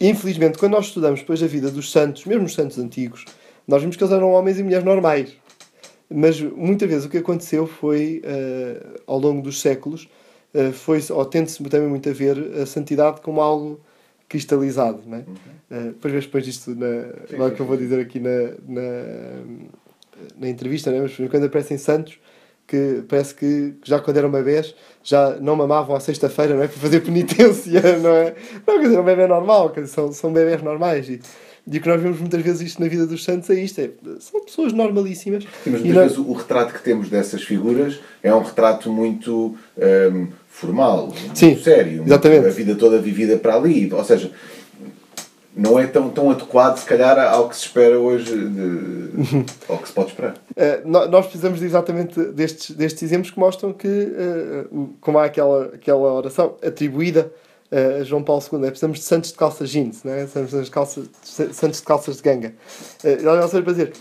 infelizmente, 0.00 0.58
quando 0.58 0.72
nós 0.72 0.86
estudamos 0.86 1.20
depois 1.20 1.42
a 1.42 1.46
vida 1.46 1.70
dos 1.70 1.90
santos, 1.90 2.24
mesmo 2.24 2.44
os 2.44 2.54
santos 2.54 2.78
antigos, 2.78 3.24
nós 3.66 3.82
vimos 3.82 3.96
que 3.96 4.02
eles 4.02 4.14
eram 4.14 4.30
homens 4.32 4.58
e 4.58 4.62
mulheres 4.62 4.84
normais. 4.84 5.32
Mas 6.10 6.40
muitas 6.40 6.88
vezes 6.88 7.04
o 7.04 7.10
que 7.10 7.18
aconteceu 7.18 7.66
foi, 7.66 8.22
uh, 8.24 9.00
ao 9.06 9.18
longo 9.18 9.42
dos 9.42 9.60
séculos, 9.60 10.08
foi 10.72 10.98
ou 11.10 11.24
tende-se 11.26 11.62
também 11.64 11.86
muito 11.86 12.08
a 12.08 12.12
ver 12.12 12.38
a 12.62 12.64
santidade 12.64 13.20
como 13.20 13.42
algo 13.42 13.78
cristalizado, 14.28 15.02
não 15.06 15.18
é? 15.18 15.20
Uhum. 15.20 15.34
Uh, 15.70 15.84
depois 15.92 16.24
depois 16.24 16.44
disto 16.44 16.74
na, 16.74 17.12
sim, 17.28 17.54
que 17.54 17.60
eu 17.60 17.66
vou 17.66 17.76
dizer 17.76 18.00
aqui 18.00 18.20
na, 18.20 18.52
na, 18.66 18.92
na 20.38 20.48
entrevista, 20.48 20.90
né? 20.90 21.00
mas 21.00 21.16
quando 21.30 21.44
aparecem 21.44 21.78
santos 21.78 22.18
que 22.66 23.02
parece 23.08 23.34
que 23.34 23.74
já 23.82 23.98
quando 23.98 24.18
eram 24.18 24.30
bebés 24.30 24.74
já 25.02 25.36
não 25.36 25.56
mamavam 25.56 25.96
à 25.96 26.00
sexta-feira, 26.00 26.54
não 26.54 26.62
é? 26.62 26.68
Para 26.68 26.76
fazer 26.76 27.00
penitência, 27.04 27.98
não 27.98 28.10
é? 28.10 28.34
Não, 28.66 28.78
quer 28.78 28.84
dizer, 28.84 29.00
um 29.00 29.04
bebê 29.04 29.26
normal, 29.26 29.70
quer 29.70 29.80
dizer, 29.80 29.94
são, 29.94 30.12
são 30.12 30.32
bebés 30.32 30.62
normais. 30.62 31.08
E, 31.08 31.20
e 31.70 31.76
o 31.76 31.80
que 31.80 31.88
nós 31.88 32.00
vemos 32.00 32.18
muitas 32.18 32.40
vezes 32.40 32.62
isto 32.62 32.80
na 32.80 32.88
vida 32.88 33.06
dos 33.06 33.22
santos 33.22 33.50
é 33.50 33.54
isto: 33.54 33.80
é, 33.80 33.90
são 34.20 34.40
pessoas 34.42 34.72
normalíssimas. 34.72 35.44
Sim, 35.44 35.70
mas 35.70 35.80
muitas 35.80 35.94
nós... 35.94 36.12
vezes 36.12 36.18
o 36.18 36.32
retrato 36.32 36.72
que 36.72 36.82
temos 36.82 37.10
dessas 37.10 37.42
figuras 37.42 38.00
é 38.22 38.34
um 38.34 38.42
retrato 38.42 38.90
muito 38.90 39.54
um, 39.76 40.28
formal, 40.48 41.08
muito 41.08 41.38
Sim, 41.38 41.56
sério, 41.58 42.04
exatamente. 42.04 42.40
Muito, 42.40 42.52
a 42.52 42.56
vida 42.56 42.74
toda 42.74 42.98
vivida 42.98 43.36
para 43.36 43.54
ali. 43.54 43.92
Ou 43.92 44.02
seja, 44.02 44.32
não 45.54 45.78
é 45.78 45.86
tão, 45.86 46.08
tão 46.08 46.30
adequado, 46.30 46.78
se 46.78 46.86
calhar, 46.86 47.18
ao 47.18 47.48
que 47.50 47.56
se 47.56 47.66
espera 47.66 47.98
hoje, 47.98 48.34
de, 48.34 49.44
ao 49.68 49.76
que 49.76 49.88
se 49.88 49.94
pode 49.94 50.10
esperar. 50.10 50.34
Uh, 50.34 50.88
nós 50.88 51.26
precisamos 51.26 51.60
de 51.60 51.66
exatamente 51.66 52.18
destes, 52.32 52.70
destes 52.70 53.02
exemplos 53.02 53.30
que 53.30 53.38
mostram 53.38 53.74
que, 53.74 53.88
uh, 53.88 54.88
como 55.00 55.18
há 55.18 55.26
aquela, 55.26 55.66
aquela 55.74 56.12
oração 56.14 56.56
atribuída 56.62 57.30
uh, 57.72 58.00
a 58.00 58.04
João 58.04 58.22
Paulo 58.22 58.42
II, 58.42 58.64
é, 58.64 58.70
precisamos 58.70 58.98
de 58.98 59.04
santos 59.04 59.32
de 59.32 59.38
calça 59.38 59.66
jeans, 59.66 60.02
né? 60.04 60.26
precisamos 60.26 60.66
de 60.66 60.70
calças, 60.70 61.08
santos 61.22 61.78
de 61.78 61.86
calças 61.86 62.16
de 62.16 62.22
ganga. 62.22 62.54
Uh, 63.04 63.42
ou 63.42 63.48
seja, 63.48 63.62
para 63.62 63.72
dizer, 63.72 63.92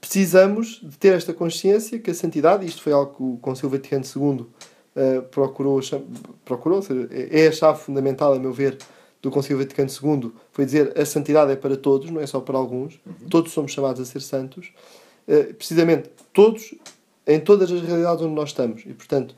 precisamos 0.00 0.80
de 0.82 0.96
ter 0.96 1.14
esta 1.14 1.32
consciência 1.34 1.98
que 1.98 2.10
a 2.10 2.14
santidade, 2.14 2.64
isto 2.64 2.82
foi 2.82 2.92
algo 2.92 3.14
que 3.14 3.22
o 3.22 3.36
Concílio 3.38 3.70
Vaticano 3.70 4.04
II 4.04 4.46
procurou, 5.30 5.80
procurou, 6.44 6.78
ou 6.78 6.82
seja, 6.82 7.08
é, 7.10 7.44
é 7.44 7.48
a 7.48 7.52
chave 7.52 7.80
fundamental, 7.80 8.32
a 8.32 8.38
meu 8.38 8.52
ver, 8.52 8.78
do 9.26 9.30
Concílio 9.30 9.58
Vaticano 9.58 9.90
II 9.90 10.32
foi 10.52 10.64
dizer 10.64 10.98
a 10.98 11.04
santidade 11.04 11.52
é 11.52 11.56
para 11.56 11.76
todos, 11.76 12.10
não 12.10 12.20
é 12.20 12.26
só 12.26 12.40
para 12.40 12.56
alguns. 12.56 12.94
Uhum. 13.04 13.28
Todos 13.28 13.52
somos 13.52 13.72
chamados 13.72 14.00
a 14.00 14.04
ser 14.04 14.20
santos. 14.20 14.72
Uh, 15.26 15.52
precisamente 15.54 16.10
todos, 16.32 16.74
em 17.26 17.40
todas 17.40 17.70
as 17.70 17.82
realidades 17.82 18.22
onde 18.22 18.34
nós 18.34 18.50
estamos. 18.50 18.82
E, 18.86 18.94
portanto, 18.94 19.34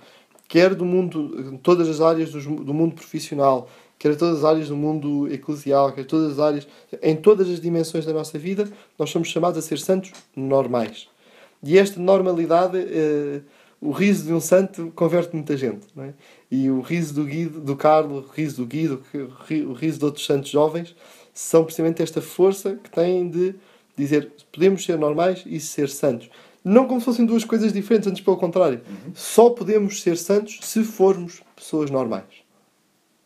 quer 0.48 0.74
do 0.74 0.84
mundo, 0.84 1.58
todas 1.62 1.88
as 1.88 2.00
áreas 2.00 2.30
do, 2.30 2.40
do 2.64 2.74
mundo 2.74 2.94
profissional, 2.94 3.68
quer 3.98 4.16
todas 4.16 4.38
as 4.38 4.44
áreas 4.44 4.68
do 4.68 4.76
mundo 4.76 5.32
eclesial, 5.32 5.92
quer 5.92 6.04
todas 6.04 6.32
as 6.32 6.38
áreas, 6.38 6.66
em 7.02 7.14
todas 7.14 7.48
as 7.48 7.60
dimensões 7.60 8.06
da 8.06 8.12
nossa 8.12 8.38
vida, 8.38 8.68
nós 8.98 9.10
somos 9.10 9.28
chamados 9.28 9.58
a 9.58 9.62
ser 9.62 9.78
santos 9.78 10.12
normais. 10.34 11.08
E 11.62 11.76
esta 11.76 12.00
normalidade, 12.00 12.78
uh, 12.78 13.42
o 13.80 13.90
riso 13.90 14.24
de 14.24 14.32
um 14.32 14.40
santo 14.40 14.92
converte 14.94 15.34
muita 15.34 15.56
gente. 15.56 15.86
Não 15.94 16.04
é? 16.04 16.14
e 16.50 16.70
o 16.70 16.80
riso 16.80 17.14
do 17.14 17.24
Guido, 17.24 17.60
do 17.60 17.76
Carlos, 17.76 18.26
o 18.26 18.30
riso 18.30 18.56
do 18.56 18.66
Guido, 18.66 19.02
o 19.68 19.72
riso 19.72 19.98
de 19.98 20.04
outros 20.04 20.24
santos 20.24 20.50
jovens, 20.50 20.96
são 21.34 21.62
precisamente 21.62 22.02
esta 22.02 22.20
força 22.20 22.76
que 22.82 22.90
têm 22.90 23.28
de 23.28 23.54
dizer 23.96 24.32
podemos 24.50 24.84
ser 24.84 24.98
normais 24.98 25.42
e 25.46 25.60
ser 25.60 25.88
santos. 25.88 26.30
Não 26.64 26.86
como 26.86 27.00
se 27.00 27.06
fossem 27.06 27.24
duas 27.24 27.44
coisas 27.44 27.72
diferentes, 27.72 28.08
antes 28.08 28.22
pelo 28.22 28.36
contrário. 28.36 28.80
Uhum. 28.88 29.12
Só 29.14 29.50
podemos 29.50 30.02
ser 30.02 30.16
santos 30.16 30.58
se 30.62 30.82
formos 30.82 31.40
pessoas 31.54 31.90
normais. 31.90 32.24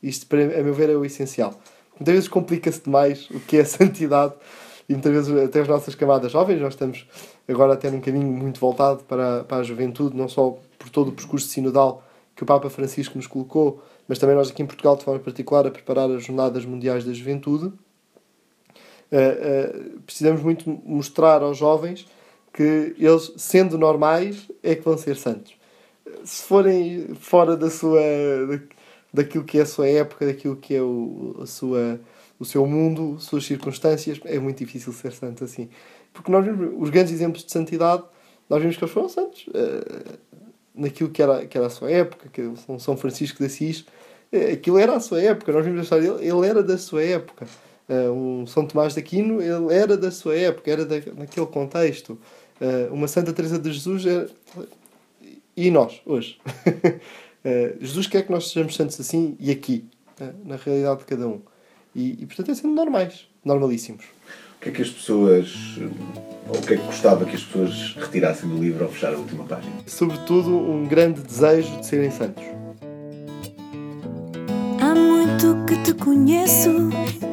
Isto, 0.03 0.27
para, 0.27 0.61
a 0.61 0.63
meu 0.63 0.75
ver, 0.75 0.91
é 0.91 0.97
o 0.97 1.05
essencial. 1.05 1.59
Muitas 1.99 2.15
vezes 2.15 2.29
complica-se 2.29 2.83
demais 2.83 3.31
o 3.31 3.41
que 3.41 3.57
é 3.57 3.65
santidade 3.65 4.35
e 4.89 4.93
muitas 4.93 5.13
vezes 5.13 5.45
até 5.45 5.61
as 5.61 5.69
nossas 5.69 5.95
camadas 5.95 6.33
jovens, 6.33 6.61
nós 6.61 6.75
estamos 6.75 7.07
agora 7.49 7.75
até 7.75 7.91
num 7.91 8.01
caminho 8.01 8.27
muito 8.27 8.61
voltado 8.61 9.05
para, 9.05 9.45
para 9.45 9.59
a 9.59 9.63
juventude, 9.63 10.17
não 10.17 10.29
só 10.29 10.59
por 10.79 10.91
todo 10.91 11.09
o 11.09 11.13
percurso 11.13 11.49
sinodal, 11.49 12.03
que 12.35 12.43
o 12.43 12.47
Papa 12.47 12.69
Francisco 12.69 13.17
nos 13.17 13.27
colocou, 13.27 13.83
mas 14.09 14.19
também 14.19 14.35
nós 14.35 14.51
aqui 14.51 14.63
em 14.63 14.67
Portugal, 14.67 14.97
de 14.97 15.05
forma 15.05 15.21
particular, 15.21 15.67
a 15.67 15.71
preparar 15.71 16.11
as 16.11 16.25
Jornadas 16.25 16.65
Mundiais 16.65 17.05
da 17.05 17.13
Juventude, 17.13 17.67
uh, 17.67 17.71
uh, 17.71 20.01
precisamos 20.01 20.43
muito 20.43 20.69
mostrar 20.85 21.43
aos 21.43 21.59
jovens 21.59 22.07
que 22.53 22.95
eles, 22.99 23.33
sendo 23.37 23.79
normais, 23.79 24.51
é 24.63 24.75
que 24.75 24.83
vão 24.83 24.97
ser 24.99 25.17
santos. 25.17 25.55
Se 26.25 26.45
forem 26.45 27.15
fora 27.15 27.57
da 27.57 27.71
sua, 27.71 28.01
daquilo 29.13 29.45
que 29.45 29.59
é 29.59 29.63
a 29.63 29.67
sua 29.67 29.89
época, 29.89 30.27
daquilo 30.27 30.57
que 30.57 30.75
é 30.75 30.83
o, 30.83 31.37
a 31.43 31.47
sua, 31.47 32.01
o 32.39 32.45
seu 32.45 32.67
mundo, 32.67 33.19
suas 33.19 33.45
circunstâncias, 33.45 34.21
é 34.25 34.39
muito 34.39 34.59
difícil 34.59 34.93
ser 34.93 35.13
santo 35.13 35.45
assim. 35.45 35.69
Porque 36.13 36.31
nós 36.31 36.45
vemos 36.45 36.75
os 36.79 36.91
grandes 36.91 37.13
exemplos 37.13 37.45
de 37.45 37.51
santidade, 37.51 38.03
nós 38.49 38.61
vimos 38.61 38.77
que 38.77 38.85
eles 38.85 38.93
foram 38.93 39.09
santos. 39.09 39.47
Uh, 39.49 40.19
naquilo 40.75 41.11
que 41.11 41.23
era, 41.23 41.47
que 41.47 41.57
era 41.57 41.67
a 41.67 41.71
sua 41.71 41.91
época, 41.91 42.29
que 42.33 42.41
é 42.41 42.79
São 42.79 42.97
Francisco 42.97 43.39
de 43.39 43.47
Assis, 43.47 43.85
é, 44.31 44.53
aquilo 44.53 44.79
era 44.79 44.95
a 44.95 45.01
sua 45.01 45.21
época, 45.21 45.53
nós 45.53 45.65
vimos 45.65 45.81
a 45.81 45.83
história 45.83 46.13
dele, 46.13 46.29
ele 46.29 46.47
era 46.47 46.63
da 46.63 46.79
sua 46.79 47.03
época. 47.03 47.47
Uh, 47.89 48.13
um 48.13 48.47
São 48.47 48.67
Tomás 48.67 48.95
de 48.95 49.01
Aquino, 49.01 49.43
ele 49.43 49.75
era 49.75 49.97
da 49.97 50.11
sua 50.11 50.37
época, 50.37 50.71
era 50.71 50.87
da, 50.87 50.97
naquele 51.17 51.47
contexto. 51.47 52.19
Uh, 52.63 52.95
uma 52.95 53.09
Santa 53.09 53.33
Teresa 53.33 53.59
de 53.59 53.73
Jesus 53.73 54.07
era... 54.07 54.31
E 55.57 55.69
nós, 55.69 56.01
hoje? 56.07 56.39
uh, 56.47 57.01
Jesus 57.85 58.07
quer 58.07 58.23
que 58.23 58.31
nós 58.31 58.49
sejamos 58.49 58.77
santos 58.77 58.99
assim 59.01 59.37
e 59.41 59.51
aqui, 59.51 59.85
na 60.45 60.55
realidade 60.55 61.01
de 61.01 61.07
cada 61.07 61.27
um. 61.27 61.41
E, 61.95 62.23
e 62.23 62.27
portanto 62.27 62.53
é 62.53 62.55
sendo 62.55 62.73
normais, 62.75 63.27
normalíssimos. 63.45 64.05
O 64.57 64.61
que 64.63 64.69
é 64.69 64.73
que 64.73 64.83
as 64.83 64.91
pessoas 64.91 65.77
ou 66.49 66.57
o 66.57 66.63
que 66.63 66.75
é 66.75 66.77
que 66.77 66.85
gostava 66.85 67.25
que 67.25 67.35
as 67.35 67.43
pessoas 67.43 67.97
retirassem 67.97 68.49
do 68.49 68.59
livro 68.59 68.85
ao 68.85 68.91
fechar 68.91 69.13
a 69.13 69.19
última 69.19 69.45
página? 69.45 69.75
Sobretudo, 69.87 70.57
um 70.57 70.87
grande 70.87 71.21
desejo 71.21 71.81
de 71.81 71.87
serem 71.87 72.11
santos. 72.11 72.62
Muito 75.43 75.65
que 75.67 75.77
te 75.79 75.93
conheço, 75.93 76.71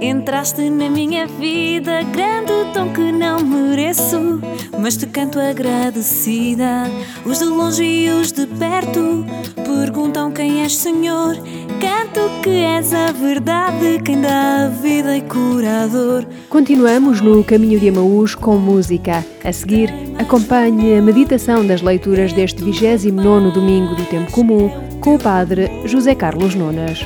entraste 0.02 0.68
na 0.68 0.90
minha 0.90 1.28
vida, 1.28 2.02
grande 2.12 2.52
tom 2.74 2.92
que 2.92 3.12
não 3.12 3.40
mereço, 3.40 4.42
mas 4.80 4.98
te 4.98 5.06
canto 5.06 5.40
agradecida. 5.40 6.90
Os 7.24 7.38
de 7.38 7.46
longe 7.46 7.84
e 7.84 8.10
os 8.10 8.32
de 8.32 8.48
perto 8.48 9.24
perguntam 9.64 10.32
quem 10.32 10.64
és, 10.64 10.76
Senhor. 10.76 11.36
Canto 11.80 12.42
que 12.42 12.50
és 12.50 12.92
a 12.96 13.12
verdade, 13.12 14.02
quem 14.04 14.22
dá 14.22 14.66
a 14.66 14.70
vida 14.70 15.16
e 15.16 15.22
curador. 15.22 16.26
Continuamos 16.50 17.22
no 17.22 17.44
caminho 17.44 17.80
de 17.80 17.88
Emaús 17.88 18.34
com 18.34 18.58
música. 18.58 19.24
A 19.44 19.54
seguir, 19.54 19.94
acompanhe 20.18 20.98
a 20.98 21.02
meditação 21.02 21.64
das 21.64 21.84
leituras 21.84 22.34
deste 22.34 22.64
29 22.64 23.52
domingo 23.52 23.94
do 23.94 24.04
Tempo 24.06 24.32
Comum 24.32 24.72
com 25.00 25.14
o 25.14 25.20
Padre 25.20 25.70
José 25.86 26.16
Carlos 26.16 26.56
Nonas. 26.56 27.06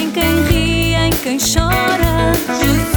em 0.00 0.10
quem 0.10 0.42
ri, 0.44 0.94
em 0.94 1.10
quem 1.10 1.38
chora. 1.38 2.89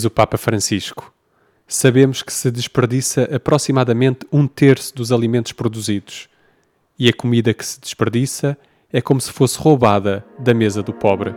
Diz 0.00 0.06
o 0.06 0.10
Papa 0.10 0.38
Francisco: 0.38 1.12
Sabemos 1.68 2.22
que 2.22 2.32
se 2.32 2.50
desperdiça 2.50 3.24
aproximadamente 3.24 4.20
um 4.32 4.46
terço 4.46 4.94
dos 4.94 5.12
alimentos 5.12 5.52
produzidos, 5.52 6.26
e 6.98 7.06
a 7.06 7.12
comida 7.12 7.52
que 7.52 7.66
se 7.66 7.78
desperdiça 7.78 8.56
é 8.90 9.02
como 9.02 9.20
se 9.20 9.30
fosse 9.30 9.58
roubada 9.58 10.24
da 10.38 10.54
mesa 10.54 10.82
do 10.82 10.94
pobre. 10.94 11.34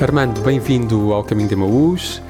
Armando, 0.00 0.40
bem-vindo 0.40 1.12
ao 1.12 1.22
Caminho 1.22 1.46
de 1.46 1.54
Emaús. 1.54 2.20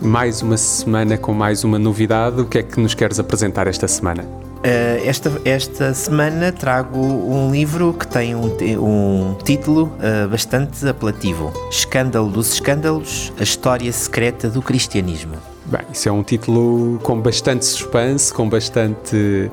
Mais 0.00 0.40
uma 0.40 0.56
semana 0.56 1.18
com 1.18 1.34
mais 1.34 1.62
uma 1.62 1.78
novidade. 1.78 2.40
O 2.40 2.46
que 2.46 2.58
é 2.58 2.62
que 2.62 2.80
nos 2.80 2.94
queres 2.94 3.18
apresentar 3.18 3.66
esta 3.66 3.86
semana? 3.86 4.22
Uh, 4.22 5.06
esta, 5.06 5.40
esta 5.44 5.92
semana 5.92 6.52
trago 6.52 6.98
um 6.98 7.50
livro 7.50 7.92
que 7.92 8.06
tem 8.06 8.34
um, 8.34 8.50
um 8.78 9.34
título 9.44 9.92
uh, 9.98 10.28
bastante 10.28 10.86
apelativo: 10.88 11.52
Escândalo 11.70 12.30
dos 12.30 12.54
Escândalos 12.54 13.32
A 13.38 13.42
História 13.42 13.92
Secreta 13.92 14.48
do 14.48 14.62
Cristianismo. 14.62 15.36
Bem, 15.66 15.82
isso 15.92 16.08
é 16.08 16.12
um 16.12 16.22
título 16.22 16.98
com 17.02 17.20
bastante 17.20 17.64
suspense, 17.66 18.32
com 18.32 18.48
bastante 18.48 19.50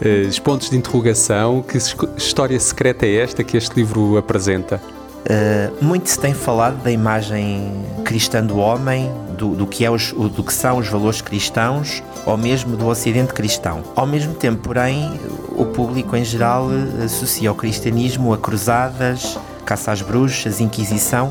eh, 0.00 0.28
pontos 0.44 0.70
de 0.70 0.76
interrogação. 0.76 1.62
Que 1.62 1.78
história 2.16 2.58
secreta 2.60 3.06
é 3.06 3.16
esta 3.16 3.42
que 3.42 3.56
este 3.56 3.74
livro 3.76 4.16
apresenta? 4.16 4.80
Uh, 5.26 5.84
muito 5.84 6.08
se 6.08 6.18
tem 6.18 6.32
falado 6.32 6.82
da 6.82 6.90
imagem 6.90 7.84
cristã 8.04 8.44
do 8.44 8.58
homem, 8.58 9.10
do, 9.36 9.54
do 9.54 9.66
que 9.66 9.84
é 9.84 9.90
os, 9.90 10.12
do 10.12 10.42
que 10.42 10.52
são 10.52 10.78
os 10.78 10.88
valores 10.88 11.20
cristãos, 11.20 12.02
ou 12.24 12.36
mesmo 12.36 12.76
do 12.76 12.86
Ocidente 12.86 13.32
cristão. 13.32 13.82
Ao 13.94 14.06
mesmo 14.06 14.34
tempo, 14.34 14.62
porém, 14.62 15.18
o 15.50 15.66
público 15.66 16.16
em 16.16 16.24
geral 16.24 16.68
eh, 16.70 17.04
associa 17.04 17.50
o 17.50 17.54
cristianismo 17.54 18.32
a 18.32 18.38
cruzadas, 18.38 19.38
caça 19.64 19.92
às 19.92 20.02
bruxas, 20.02 20.60
Inquisição 20.60 21.30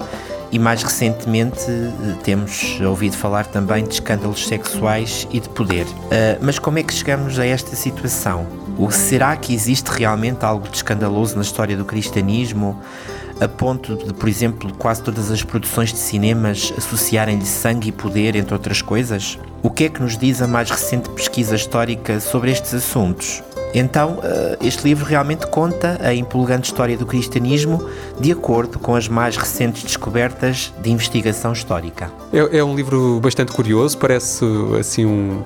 e 0.52 0.60
mais 0.60 0.84
recentemente 0.84 1.66
eh, 1.70 2.16
temos 2.24 2.80
ouvido 2.82 3.18
falar 3.18 3.46
também 3.46 3.84
de 3.84 3.96
escândalos 3.96 4.48
sexuais 4.48 5.28
e 5.32 5.40
de 5.40 5.50
poder. 5.50 5.86
Uh, 5.86 6.38
mas 6.42 6.60
como 6.60 6.80
é 6.80 6.84
que 6.84 6.94
chegamos 6.94 7.40
a 7.40 7.46
esta 7.46 7.76
situação? 7.76 8.46
O 8.78 8.92
será 8.92 9.36
que 9.38 9.54
existe 9.54 9.88
realmente 9.88 10.44
algo 10.44 10.68
de 10.68 10.76
escandaloso 10.78 11.36
na 11.36 11.42
história 11.42 11.78
do 11.78 11.86
cristianismo? 11.86 12.82
a 13.40 13.48
ponto 13.48 13.96
de, 13.96 14.14
por 14.14 14.30
exemplo, 14.30 14.72
quase 14.78 15.04
todas 15.04 15.30
as 15.30 15.44
produções 15.44 15.92
de 15.92 16.00
cinemas 16.00 16.74
associarem-lhe 16.78 17.46
sangue 17.46 17.90
e 17.90 17.92
poder, 17.92 18.36
entre 18.36 18.54
outras 18.54 18.82
coisas? 18.82 19.38
O 19.62 19.70
que 19.70 19.86
é 19.86 19.90
que 19.90 20.02
nos 20.02 20.18
diz 20.18 20.42
a 20.42 20.48
mais 20.48 20.70
recente 20.70 21.10
pesquisa 21.10 21.56
histórica 21.56 22.20
sobre 22.20 22.52
estes 22.52 22.74
assuntos? 22.74 23.44
Então, 23.74 24.20
eh, 24.24 24.58
este 24.62 24.86
livro 24.86 25.04
realmente 25.04 25.48
conta 25.48 26.00
a 26.02 26.14
empolgante 26.14 26.70
história 26.70 26.98
do 26.98 27.06
cristianismo 27.06 27.86
de 28.18 28.32
acordo 28.32 28.80
com 28.80 28.96
as 28.96 29.10
mais 29.10 29.36
recentes 29.36 29.84
descobertas 29.84 30.74
de 30.82 30.90
investigação 30.90 31.52
histórica. 31.52 32.10
É, 32.32 32.60
é 32.60 32.64
um 32.64 32.74
livro 32.74 33.20
bastante 33.20 33.52
curioso, 33.52 33.98
parece 33.98 34.46
assim 34.80 35.06
um 35.06 35.44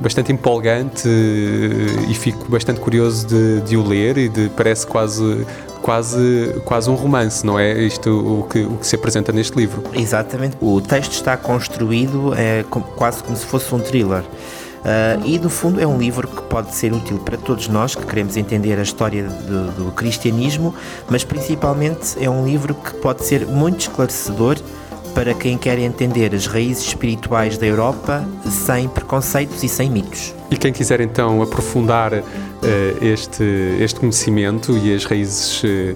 bastante 0.00 0.32
empolgante 0.32 1.08
eh, 1.08 2.10
e 2.10 2.14
fico 2.14 2.50
bastante 2.50 2.80
curioso 2.80 3.26
de, 3.26 3.60
de 3.60 3.76
o 3.76 3.86
ler 3.86 4.16
e 4.16 4.28
de 4.28 4.48
parece 4.50 4.86
quase 4.86 5.46
quase 5.82 6.60
quase 6.64 6.90
um 6.90 6.94
romance, 6.94 7.44
não 7.44 7.58
é? 7.58 7.78
Isto 7.80 8.10
o 8.10 8.42
que 8.48 8.60
o 8.60 8.76
que 8.76 8.86
se 8.86 8.96
apresenta 8.96 9.32
neste 9.32 9.56
livro. 9.56 9.82
Exatamente. 9.94 10.56
O 10.60 10.80
texto 10.80 11.12
está 11.12 11.36
construído 11.36 12.34
é, 12.34 12.64
quase 12.96 13.22
como 13.22 13.36
se 13.36 13.46
fosse 13.46 13.74
um 13.74 13.78
thriller. 13.78 14.24
Ah, 14.84 15.18
e, 15.24 15.38
no 15.38 15.50
fundo, 15.50 15.80
é 15.80 15.86
um 15.86 15.98
livro 15.98 16.26
que 16.26 16.42
pode 16.42 16.74
ser 16.74 16.92
útil 16.92 17.18
para 17.18 17.36
todos 17.36 17.68
nós 17.68 17.94
que 17.94 18.04
queremos 18.06 18.36
entender 18.36 18.78
a 18.78 18.82
história 18.82 19.24
do, 19.24 19.84
do 19.84 19.92
cristianismo, 19.92 20.74
mas 21.08 21.24
principalmente 21.24 22.16
é 22.22 22.28
um 22.30 22.44
livro 22.44 22.74
que 22.74 22.94
pode 22.94 23.24
ser 23.24 23.46
muito 23.46 23.80
esclarecedor 23.80 24.56
para 25.14 25.34
quem 25.34 25.58
quer 25.58 25.78
entender 25.78 26.34
as 26.34 26.46
raízes 26.46 26.86
espirituais 26.86 27.58
da 27.58 27.66
Europa 27.66 28.26
sem 28.48 28.88
preconceitos 28.88 29.62
e 29.62 29.68
sem 29.68 29.90
mitos. 29.90 30.34
E 30.50 30.56
quem 30.56 30.72
quiser 30.72 31.00
então 31.00 31.42
aprofundar 31.42 32.12
eh, 32.14 32.22
este, 33.00 33.44
este 33.80 34.00
conhecimento 34.00 34.76
e 34.76 34.94
as 34.94 35.04
raízes 35.04 35.62
eh, 35.64 35.94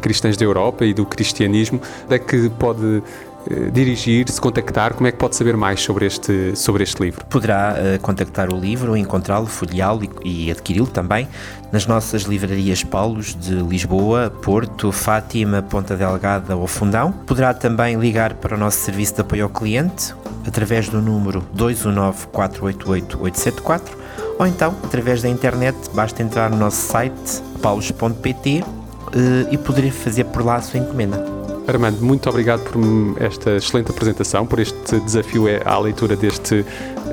cristãs 0.00 0.36
da 0.36 0.44
Europa 0.44 0.84
e 0.84 0.94
do 0.94 1.04
cristianismo, 1.04 1.80
é 2.08 2.18
que 2.18 2.48
pode 2.50 3.02
eh, 3.50 3.70
dirigir-se, 3.70 4.40
contactar, 4.40 4.94
como 4.94 5.06
é 5.06 5.12
que 5.12 5.18
pode 5.18 5.36
saber 5.36 5.56
mais 5.56 5.80
sobre 5.80 6.06
este, 6.06 6.56
sobre 6.56 6.82
este 6.82 7.02
livro? 7.02 7.24
Poderá 7.26 7.74
eh, 7.76 7.98
contactar 7.98 8.52
o 8.52 8.58
livro, 8.58 8.96
encontrá-lo, 8.96 9.46
folheá-lo 9.46 10.02
e, 10.24 10.46
e 10.46 10.50
adquiri-lo 10.50 10.86
também 10.86 11.28
nas 11.72 11.86
nossas 11.86 12.22
livrarias 12.22 12.82
Paulos 12.82 13.34
de 13.34 13.54
Lisboa, 13.54 14.30
Porto, 14.30 14.90
Fátima, 14.92 15.62
Ponta 15.62 15.96
Delgada 15.96 16.56
ou 16.56 16.66
Fundão. 16.66 17.12
Poderá 17.12 17.54
também 17.54 17.96
ligar 17.98 18.34
para 18.34 18.56
o 18.56 18.58
nosso 18.58 18.78
serviço 18.78 19.14
de 19.14 19.20
apoio 19.20 19.44
ao 19.44 19.50
cliente 19.50 20.14
através 20.46 20.88
do 20.88 21.00
número 21.02 21.40
219 21.52 22.28
488 22.28 23.18
874 23.22 24.06
ou 24.38 24.46
então 24.46 24.74
através 24.84 25.22
da 25.22 25.28
internet, 25.28 25.76
basta 25.94 26.22
entrar 26.22 26.50
no 26.50 26.56
nosso 26.56 26.86
site 26.86 27.42
paulos.pt 27.62 28.64
eh, 29.12 29.48
e 29.50 29.58
poder 29.58 29.90
fazer 29.90 30.24
por 30.24 30.44
lá 30.44 30.56
a 30.56 30.62
sua 30.62 30.80
encomenda. 30.80 31.35
Armando, 31.68 32.00
muito 32.00 32.30
obrigado 32.30 32.60
por 32.60 32.80
esta 33.20 33.56
excelente 33.56 33.90
apresentação, 33.90 34.46
por 34.46 34.60
este 34.60 35.00
desafio 35.00 35.48
é 35.48 35.60
à 35.64 35.76
leitura 35.78 36.14
deste 36.14 36.64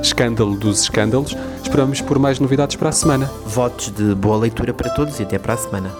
escândalo 0.02 0.56
dos 0.56 0.84
escândalos. 0.84 1.36
Esperamos 1.64 2.02
por 2.02 2.20
mais 2.20 2.40
novidades 2.40 2.76
para 2.76 2.90
a 2.90 2.92
semana. 2.92 3.26
Votos 3.46 3.90
de 3.90 4.14
boa 4.14 4.38
leitura 4.38 4.74
para 4.74 4.92
todos 4.92 5.20
e 5.20 5.24
até 5.24 5.40
para 5.40 5.56
a 5.56 5.58
semana. 5.58 5.92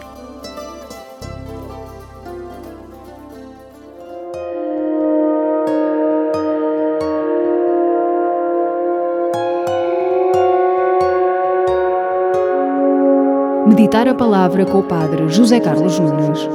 Meditar 13.66 14.08
a 14.08 14.14
palavra 14.14 14.66
com 14.66 14.80
o 14.80 14.84
Padre 14.84 15.28
José 15.30 15.60
Carlos 15.60 15.98
Nunes. 15.98 16.48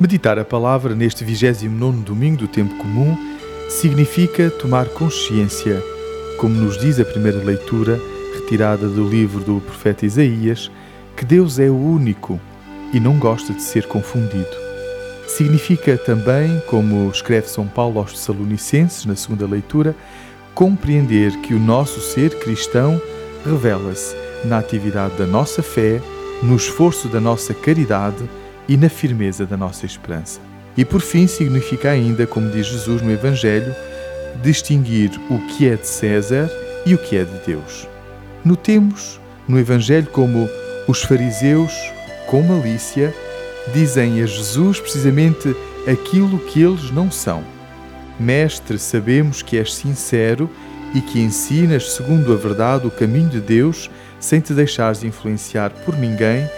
Meditar 0.00 0.38
a 0.38 0.44
palavra 0.46 0.94
neste 0.94 1.22
29 1.22 2.00
domingo 2.00 2.38
do 2.38 2.48
tempo 2.48 2.74
comum 2.76 3.14
significa 3.68 4.48
tomar 4.48 4.86
consciência, 4.86 5.78
como 6.38 6.54
nos 6.54 6.78
diz 6.78 6.98
a 6.98 7.04
primeira 7.04 7.36
leitura, 7.44 8.00
retirada 8.32 8.88
do 8.88 9.06
livro 9.06 9.44
do 9.44 9.60
profeta 9.60 10.06
Isaías, 10.06 10.70
que 11.14 11.22
Deus 11.26 11.58
é 11.58 11.68
o 11.68 11.76
único 11.76 12.40
e 12.94 12.98
não 12.98 13.18
gosta 13.18 13.52
de 13.52 13.60
ser 13.60 13.86
confundido. 13.88 14.48
Significa 15.28 15.98
também, 15.98 16.62
como 16.66 17.10
escreve 17.10 17.48
São 17.48 17.66
Paulo 17.66 17.98
aos 17.98 18.14
Tessalonicenses 18.14 19.04
na 19.04 19.14
segunda 19.14 19.46
leitura, 19.46 19.94
compreender 20.54 21.30
que 21.42 21.52
o 21.52 21.58
nosso 21.58 22.00
ser 22.00 22.38
cristão 22.38 22.98
revela-se 23.44 24.16
na 24.46 24.60
atividade 24.60 25.18
da 25.18 25.26
nossa 25.26 25.62
fé, 25.62 26.00
no 26.42 26.56
esforço 26.56 27.06
da 27.06 27.20
nossa 27.20 27.52
caridade 27.52 28.24
e 28.70 28.76
na 28.76 28.88
firmeza 28.88 29.44
da 29.44 29.56
nossa 29.56 29.84
esperança. 29.84 30.40
E 30.76 30.84
por 30.84 31.00
fim, 31.00 31.26
significa 31.26 31.90
ainda, 31.90 32.24
como 32.24 32.48
diz 32.50 32.68
Jesus 32.68 33.02
no 33.02 33.10
Evangelho, 33.10 33.74
distinguir 34.40 35.10
o 35.28 35.40
que 35.48 35.68
é 35.68 35.74
de 35.74 35.88
César 35.88 36.48
e 36.86 36.94
o 36.94 36.98
que 36.98 37.16
é 37.16 37.24
de 37.24 37.36
Deus. 37.44 37.88
Notemos 38.44 39.20
no 39.48 39.58
Evangelho 39.58 40.06
como 40.06 40.48
os 40.86 41.02
fariseus, 41.02 41.72
com 42.28 42.42
malícia, 42.42 43.12
dizem 43.74 44.22
a 44.22 44.26
Jesus 44.26 44.78
precisamente 44.78 45.54
aquilo 45.90 46.38
que 46.38 46.62
eles 46.62 46.92
não 46.92 47.10
são. 47.10 47.42
Mestre, 48.20 48.78
sabemos 48.78 49.42
que 49.42 49.58
és 49.58 49.74
sincero 49.74 50.48
e 50.94 51.00
que 51.00 51.18
ensinas 51.18 51.92
segundo 51.92 52.32
a 52.32 52.36
verdade 52.36 52.86
o 52.86 52.90
caminho 52.90 53.30
de 53.30 53.40
Deus 53.40 53.90
sem 54.20 54.40
te 54.40 54.52
deixares 54.52 55.02
influenciar 55.02 55.70
por 55.84 55.96
ninguém, 55.96 56.48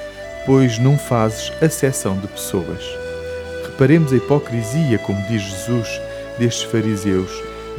pois 0.47 0.79
não 0.79 0.99
fazes 0.99 1.53
acessão 1.63 2.19
de 2.19 2.27
pessoas. 2.29 2.83
Reparemos 3.65 4.13
a 4.13 4.17
hipocrisia, 4.17 4.99
como 4.99 5.21
diz 5.29 5.43
Jesus, 5.43 6.01
destes 6.39 6.65
fariseus. 6.65 7.31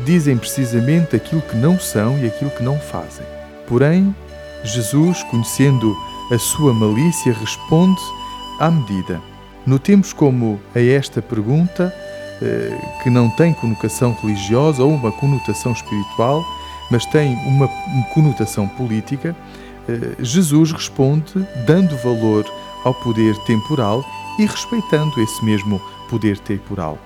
Dizem 0.06 0.38
precisamente 0.38 1.16
aquilo 1.16 1.42
que 1.42 1.56
não 1.56 1.80
são 1.80 2.18
e 2.20 2.28
aquilo 2.28 2.52
que 2.52 2.64
não 2.64 2.80
fazem. 2.80 3.26
Porém, 3.68 4.16
Jesus, 4.64 5.22
conhecendo 5.24 5.96
a 6.32 6.40
sua 6.40 6.74
malícia, 6.74 7.34
responde 7.34 8.02
à 8.60 8.72
medida. 8.72 9.22
Notemos 9.66 10.12
como 10.12 10.60
a 10.76 10.80
esta 10.80 11.22
pergunta, 11.22 11.94
eh, 12.42 12.78
que 13.04 13.10
não 13.10 13.30
tem 13.30 13.54
conotação 13.54 14.18
religiosa 14.22 14.84
ou 14.84 14.94
uma 14.94 15.12
conotação 15.12 15.72
espiritual, 15.72 16.44
mas 16.90 17.06
tem 17.06 17.36
uma 17.46 17.68
conotação 18.14 18.68
política, 18.68 19.36
Jesus 20.20 20.72
responde 20.72 21.46
dando 21.66 21.98
valor 21.98 22.46
ao 22.84 22.94
poder 22.94 23.36
temporal 23.46 24.04
e 24.40 24.46
respeitando 24.46 25.20
esse 25.22 25.44
mesmo 25.44 25.82
poder 26.10 26.38
temporal. 26.40 26.98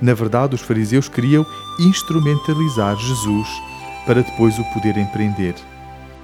Na 0.00 0.14
verdade, 0.14 0.54
os 0.54 0.60
fariseus 0.60 1.08
queriam 1.08 1.46
instrumentalizar 1.80 2.96
Jesus 2.96 3.48
para 4.06 4.22
depois 4.22 4.58
o 4.58 4.64
poder 4.72 4.96
empreender. 4.96 5.54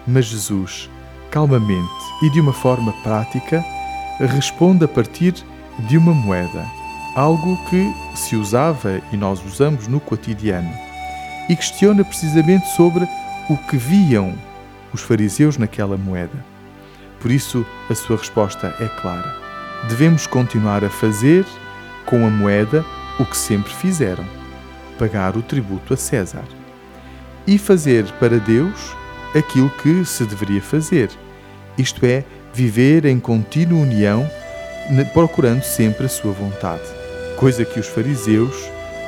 Mas 0.06 0.26
Jesus, 0.26 0.90
calmamente 1.30 1.88
e 2.22 2.30
de 2.30 2.40
uma 2.40 2.52
forma 2.52 2.92
prática, 3.02 3.64
responde 4.18 4.84
a 4.84 4.88
partir 4.88 5.34
de 5.78 5.96
uma 5.96 6.12
moeda, 6.12 6.66
algo 7.14 7.56
que 7.68 7.94
se 8.14 8.36
usava 8.36 9.00
e 9.12 9.16
nós 9.16 9.44
usamos 9.44 9.86
no 9.88 9.98
cotidiano, 10.00 10.70
e 11.48 11.56
questiona 11.56 12.04
precisamente 12.04 12.66
sobre 12.76 13.08
o 13.48 13.56
que 13.56 13.76
viam 13.76 14.34
os 14.92 15.02
fariseus 15.02 15.56
naquela 15.56 15.96
moeda. 15.96 16.44
Por 17.20 17.30
isso, 17.30 17.66
a 17.88 17.94
sua 17.94 18.16
resposta 18.16 18.74
é 18.80 18.86
clara. 19.00 19.36
Devemos 19.88 20.26
continuar 20.26 20.84
a 20.84 20.90
fazer 20.90 21.44
com 22.06 22.26
a 22.26 22.30
moeda 22.30 22.84
o 23.18 23.24
que 23.24 23.36
sempre 23.36 23.72
fizeram: 23.72 24.24
pagar 24.98 25.36
o 25.36 25.42
tributo 25.42 25.94
a 25.94 25.96
César. 25.96 26.44
E 27.46 27.58
fazer 27.58 28.04
para 28.12 28.38
Deus 28.38 28.94
aquilo 29.34 29.70
que 29.70 30.04
se 30.04 30.24
deveria 30.24 30.60
fazer, 30.60 31.10
isto 31.78 32.04
é, 32.04 32.24
viver 32.52 33.04
em 33.04 33.18
contínua 33.18 33.80
união, 33.80 34.28
procurando 35.12 35.62
sempre 35.62 36.06
a 36.06 36.08
sua 36.08 36.32
vontade, 36.32 36.82
coisa 37.36 37.64
que 37.64 37.78
os 37.78 37.86
fariseus 37.86 38.54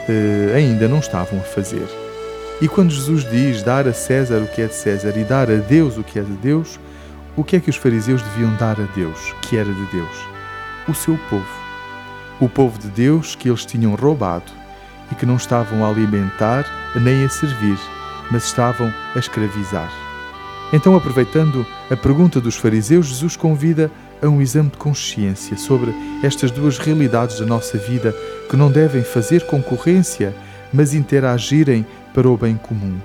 eh, 0.08 0.54
ainda 0.54 0.88
não 0.88 1.00
estavam 1.00 1.40
a 1.40 1.42
fazer. 1.42 2.01
E 2.62 2.68
quando 2.68 2.92
Jesus 2.92 3.28
diz 3.28 3.60
dar 3.64 3.88
a 3.88 3.92
César 3.92 4.38
o 4.38 4.46
que 4.46 4.62
é 4.62 4.68
de 4.68 4.74
César 4.76 5.12
e 5.16 5.24
dar 5.24 5.50
a 5.50 5.56
Deus 5.56 5.98
o 5.98 6.04
que 6.04 6.16
é 6.16 6.22
de 6.22 6.34
Deus, 6.34 6.78
o 7.36 7.42
que 7.42 7.56
é 7.56 7.60
que 7.60 7.68
os 7.68 7.74
fariseus 7.74 8.22
deviam 8.22 8.54
dar 8.54 8.80
a 8.80 8.84
Deus, 8.94 9.34
que 9.42 9.56
era 9.56 9.68
de 9.68 9.84
Deus? 9.86 10.16
O 10.86 10.94
seu 10.94 11.18
povo. 11.28 11.44
O 12.40 12.48
povo 12.48 12.78
de 12.78 12.86
Deus 12.86 13.34
que 13.34 13.48
eles 13.48 13.66
tinham 13.66 13.96
roubado 13.96 14.52
e 15.10 15.16
que 15.16 15.26
não 15.26 15.34
estavam 15.34 15.84
a 15.84 15.88
alimentar 15.88 16.64
nem 17.00 17.24
a 17.24 17.28
servir, 17.28 17.76
mas 18.30 18.44
estavam 18.44 18.94
a 19.12 19.18
escravizar. 19.18 19.90
Então, 20.72 20.94
aproveitando 20.94 21.66
a 21.90 21.96
pergunta 21.96 22.40
dos 22.40 22.54
fariseus, 22.54 23.08
Jesus 23.08 23.34
convida 23.34 23.90
a 24.22 24.28
um 24.28 24.40
exame 24.40 24.70
de 24.70 24.76
consciência 24.76 25.56
sobre 25.56 25.92
estas 26.22 26.52
duas 26.52 26.78
realidades 26.78 27.40
da 27.40 27.44
nossa 27.44 27.76
vida 27.76 28.14
que 28.48 28.56
não 28.56 28.70
devem 28.70 29.02
fazer 29.02 29.46
concorrência, 29.46 30.32
mas 30.72 30.94
interagirem 30.94 31.86
para 32.14 32.28
o 32.28 32.36
bem 32.36 32.56
comum. 32.56 32.98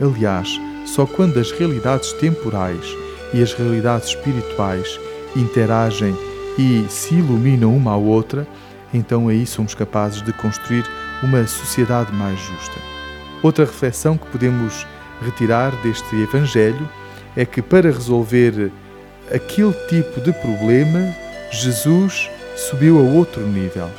Aliás, 0.00 0.48
só 0.86 1.06
quando 1.06 1.38
as 1.38 1.50
realidades 1.52 2.12
temporais 2.14 2.84
e 3.32 3.42
as 3.42 3.52
realidades 3.52 4.08
espirituais 4.08 4.98
interagem 5.36 6.16
e 6.58 6.84
se 6.88 7.14
iluminam 7.14 7.74
uma 7.74 7.92
à 7.92 7.96
outra, 7.96 8.46
então 8.92 9.28
aí 9.28 9.44
somos 9.46 9.74
capazes 9.74 10.22
de 10.22 10.32
construir 10.32 10.84
uma 11.22 11.46
sociedade 11.46 12.12
mais 12.12 12.38
justa. 12.38 12.78
Outra 13.42 13.64
reflexão 13.64 14.16
que 14.16 14.26
podemos 14.26 14.86
retirar 15.20 15.70
deste 15.82 16.14
Evangelho 16.16 16.88
é 17.36 17.44
que 17.44 17.60
para 17.60 17.90
resolver 17.90 18.70
aquele 19.32 19.72
tipo 19.88 20.20
de 20.20 20.32
problema, 20.32 21.14
Jesus 21.50 22.30
subiu 22.56 22.98
a 22.98 23.02
outro 23.02 23.42
nível. 23.46 23.90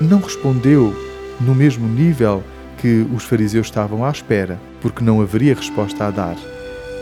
Não 0.00 0.20
respondeu 0.20 0.94
no 1.40 1.54
mesmo 1.54 1.88
nível 1.88 2.42
que 2.84 3.06
os 3.14 3.24
fariseus 3.24 3.68
estavam 3.68 4.04
à 4.04 4.10
espera, 4.10 4.60
porque 4.82 5.02
não 5.02 5.22
haveria 5.22 5.54
resposta 5.54 6.04
a 6.04 6.10
dar. 6.10 6.36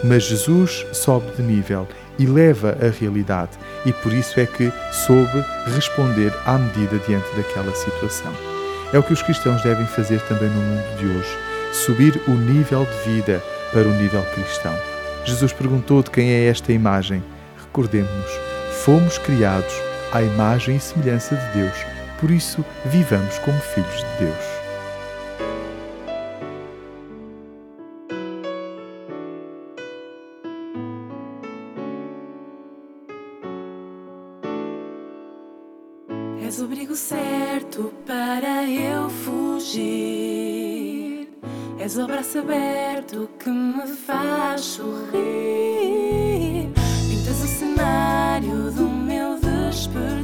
Mas 0.04 0.22
Jesus 0.22 0.86
sobe 0.92 1.32
de 1.32 1.42
nível 1.42 1.88
e 2.20 2.24
leva 2.24 2.78
a 2.80 2.88
realidade, 2.88 3.50
e 3.84 3.92
por 3.92 4.12
isso 4.12 4.38
é 4.38 4.46
que 4.46 4.72
soube 4.92 5.44
responder 5.74 6.32
à 6.46 6.56
medida 6.56 7.00
diante 7.00 7.26
daquela 7.34 7.74
situação. 7.74 8.32
É 8.92 8.98
o 9.00 9.02
que 9.02 9.12
os 9.12 9.22
cristãos 9.22 9.60
devem 9.64 9.84
fazer 9.86 10.20
também 10.28 10.48
no 10.50 10.60
mundo 10.60 10.98
de 11.00 11.06
hoje: 11.06 11.36
subir 11.72 12.22
o 12.28 12.30
nível 12.30 12.86
de 12.86 13.10
vida 13.10 13.42
para 13.72 13.88
o 13.88 13.94
nível 13.94 14.22
cristão. 14.36 14.74
Jesus 15.24 15.52
perguntou 15.52 16.00
de 16.00 16.12
quem 16.12 16.30
é 16.30 16.46
esta 16.46 16.72
imagem. 16.72 17.24
Recordemos-nos, 17.58 18.30
fomos 18.84 19.18
criados 19.18 19.74
à 20.12 20.22
imagem 20.22 20.76
e 20.76 20.80
semelhança 20.80 21.34
de 21.34 21.58
Deus, 21.58 21.76
por 22.20 22.30
isso 22.30 22.64
vivamos 22.84 23.36
como 23.38 23.58
filhos 23.58 23.96
de 23.96 24.26
Deus. 24.26 24.51
És 36.52 36.60
o 36.60 36.64
abrigo 36.64 36.94
certo 36.94 37.90
para 38.06 38.64
eu 38.68 39.08
fugir. 39.08 39.80
És 41.78 41.96
o 41.96 42.02
abraço 42.02 42.40
aberto 42.40 43.26
que 43.38 43.48
me 43.48 43.86
faz 43.86 44.60
sorrir. 44.60 45.08
Pintas 47.08 47.42
o 47.42 47.46
cenário 47.46 48.70
do 48.70 48.86
meu 48.86 49.38
despertar. 49.40 50.21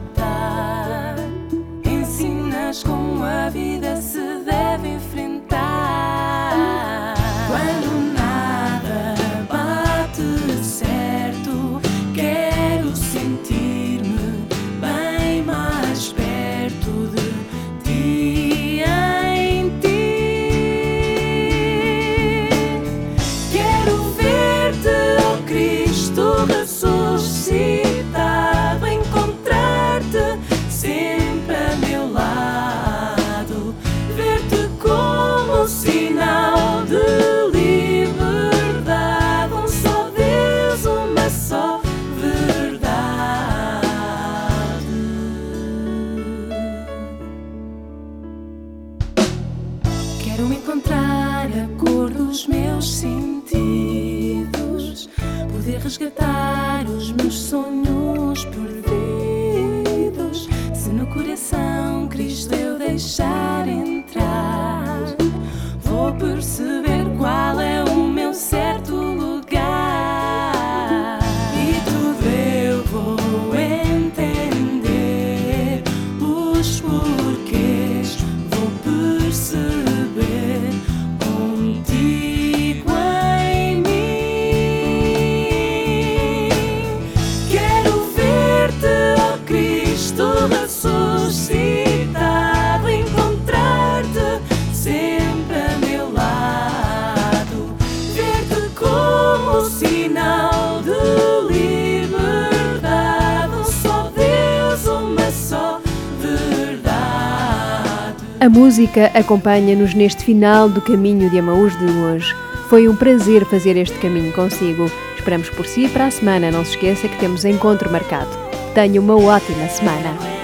A 108.48 108.50
música 108.50 109.10
acompanha-nos 109.12 109.92
neste 109.92 110.24
final 110.24 110.70
do 110.70 110.80
caminho 110.80 111.28
de 111.28 111.38
Amaús 111.38 111.78
de 111.78 111.84
hoje. 111.84 112.34
Foi 112.70 112.88
um 112.88 112.96
prazer 112.96 113.44
fazer 113.44 113.76
este 113.76 113.98
caminho 113.98 114.32
consigo. 114.32 114.90
Esperamos 115.14 115.50
por 115.50 115.66
si 115.66 115.86
para 115.86 116.06
a 116.06 116.10
semana. 116.10 116.50
Não 116.50 116.64
se 116.64 116.70
esqueça 116.70 117.08
que 117.08 117.18
temos 117.18 117.44
encontro 117.44 117.92
marcado. 117.92 118.30
Tenha 118.72 119.02
uma 119.02 119.18
ótima 119.18 119.68
semana. 119.68 120.37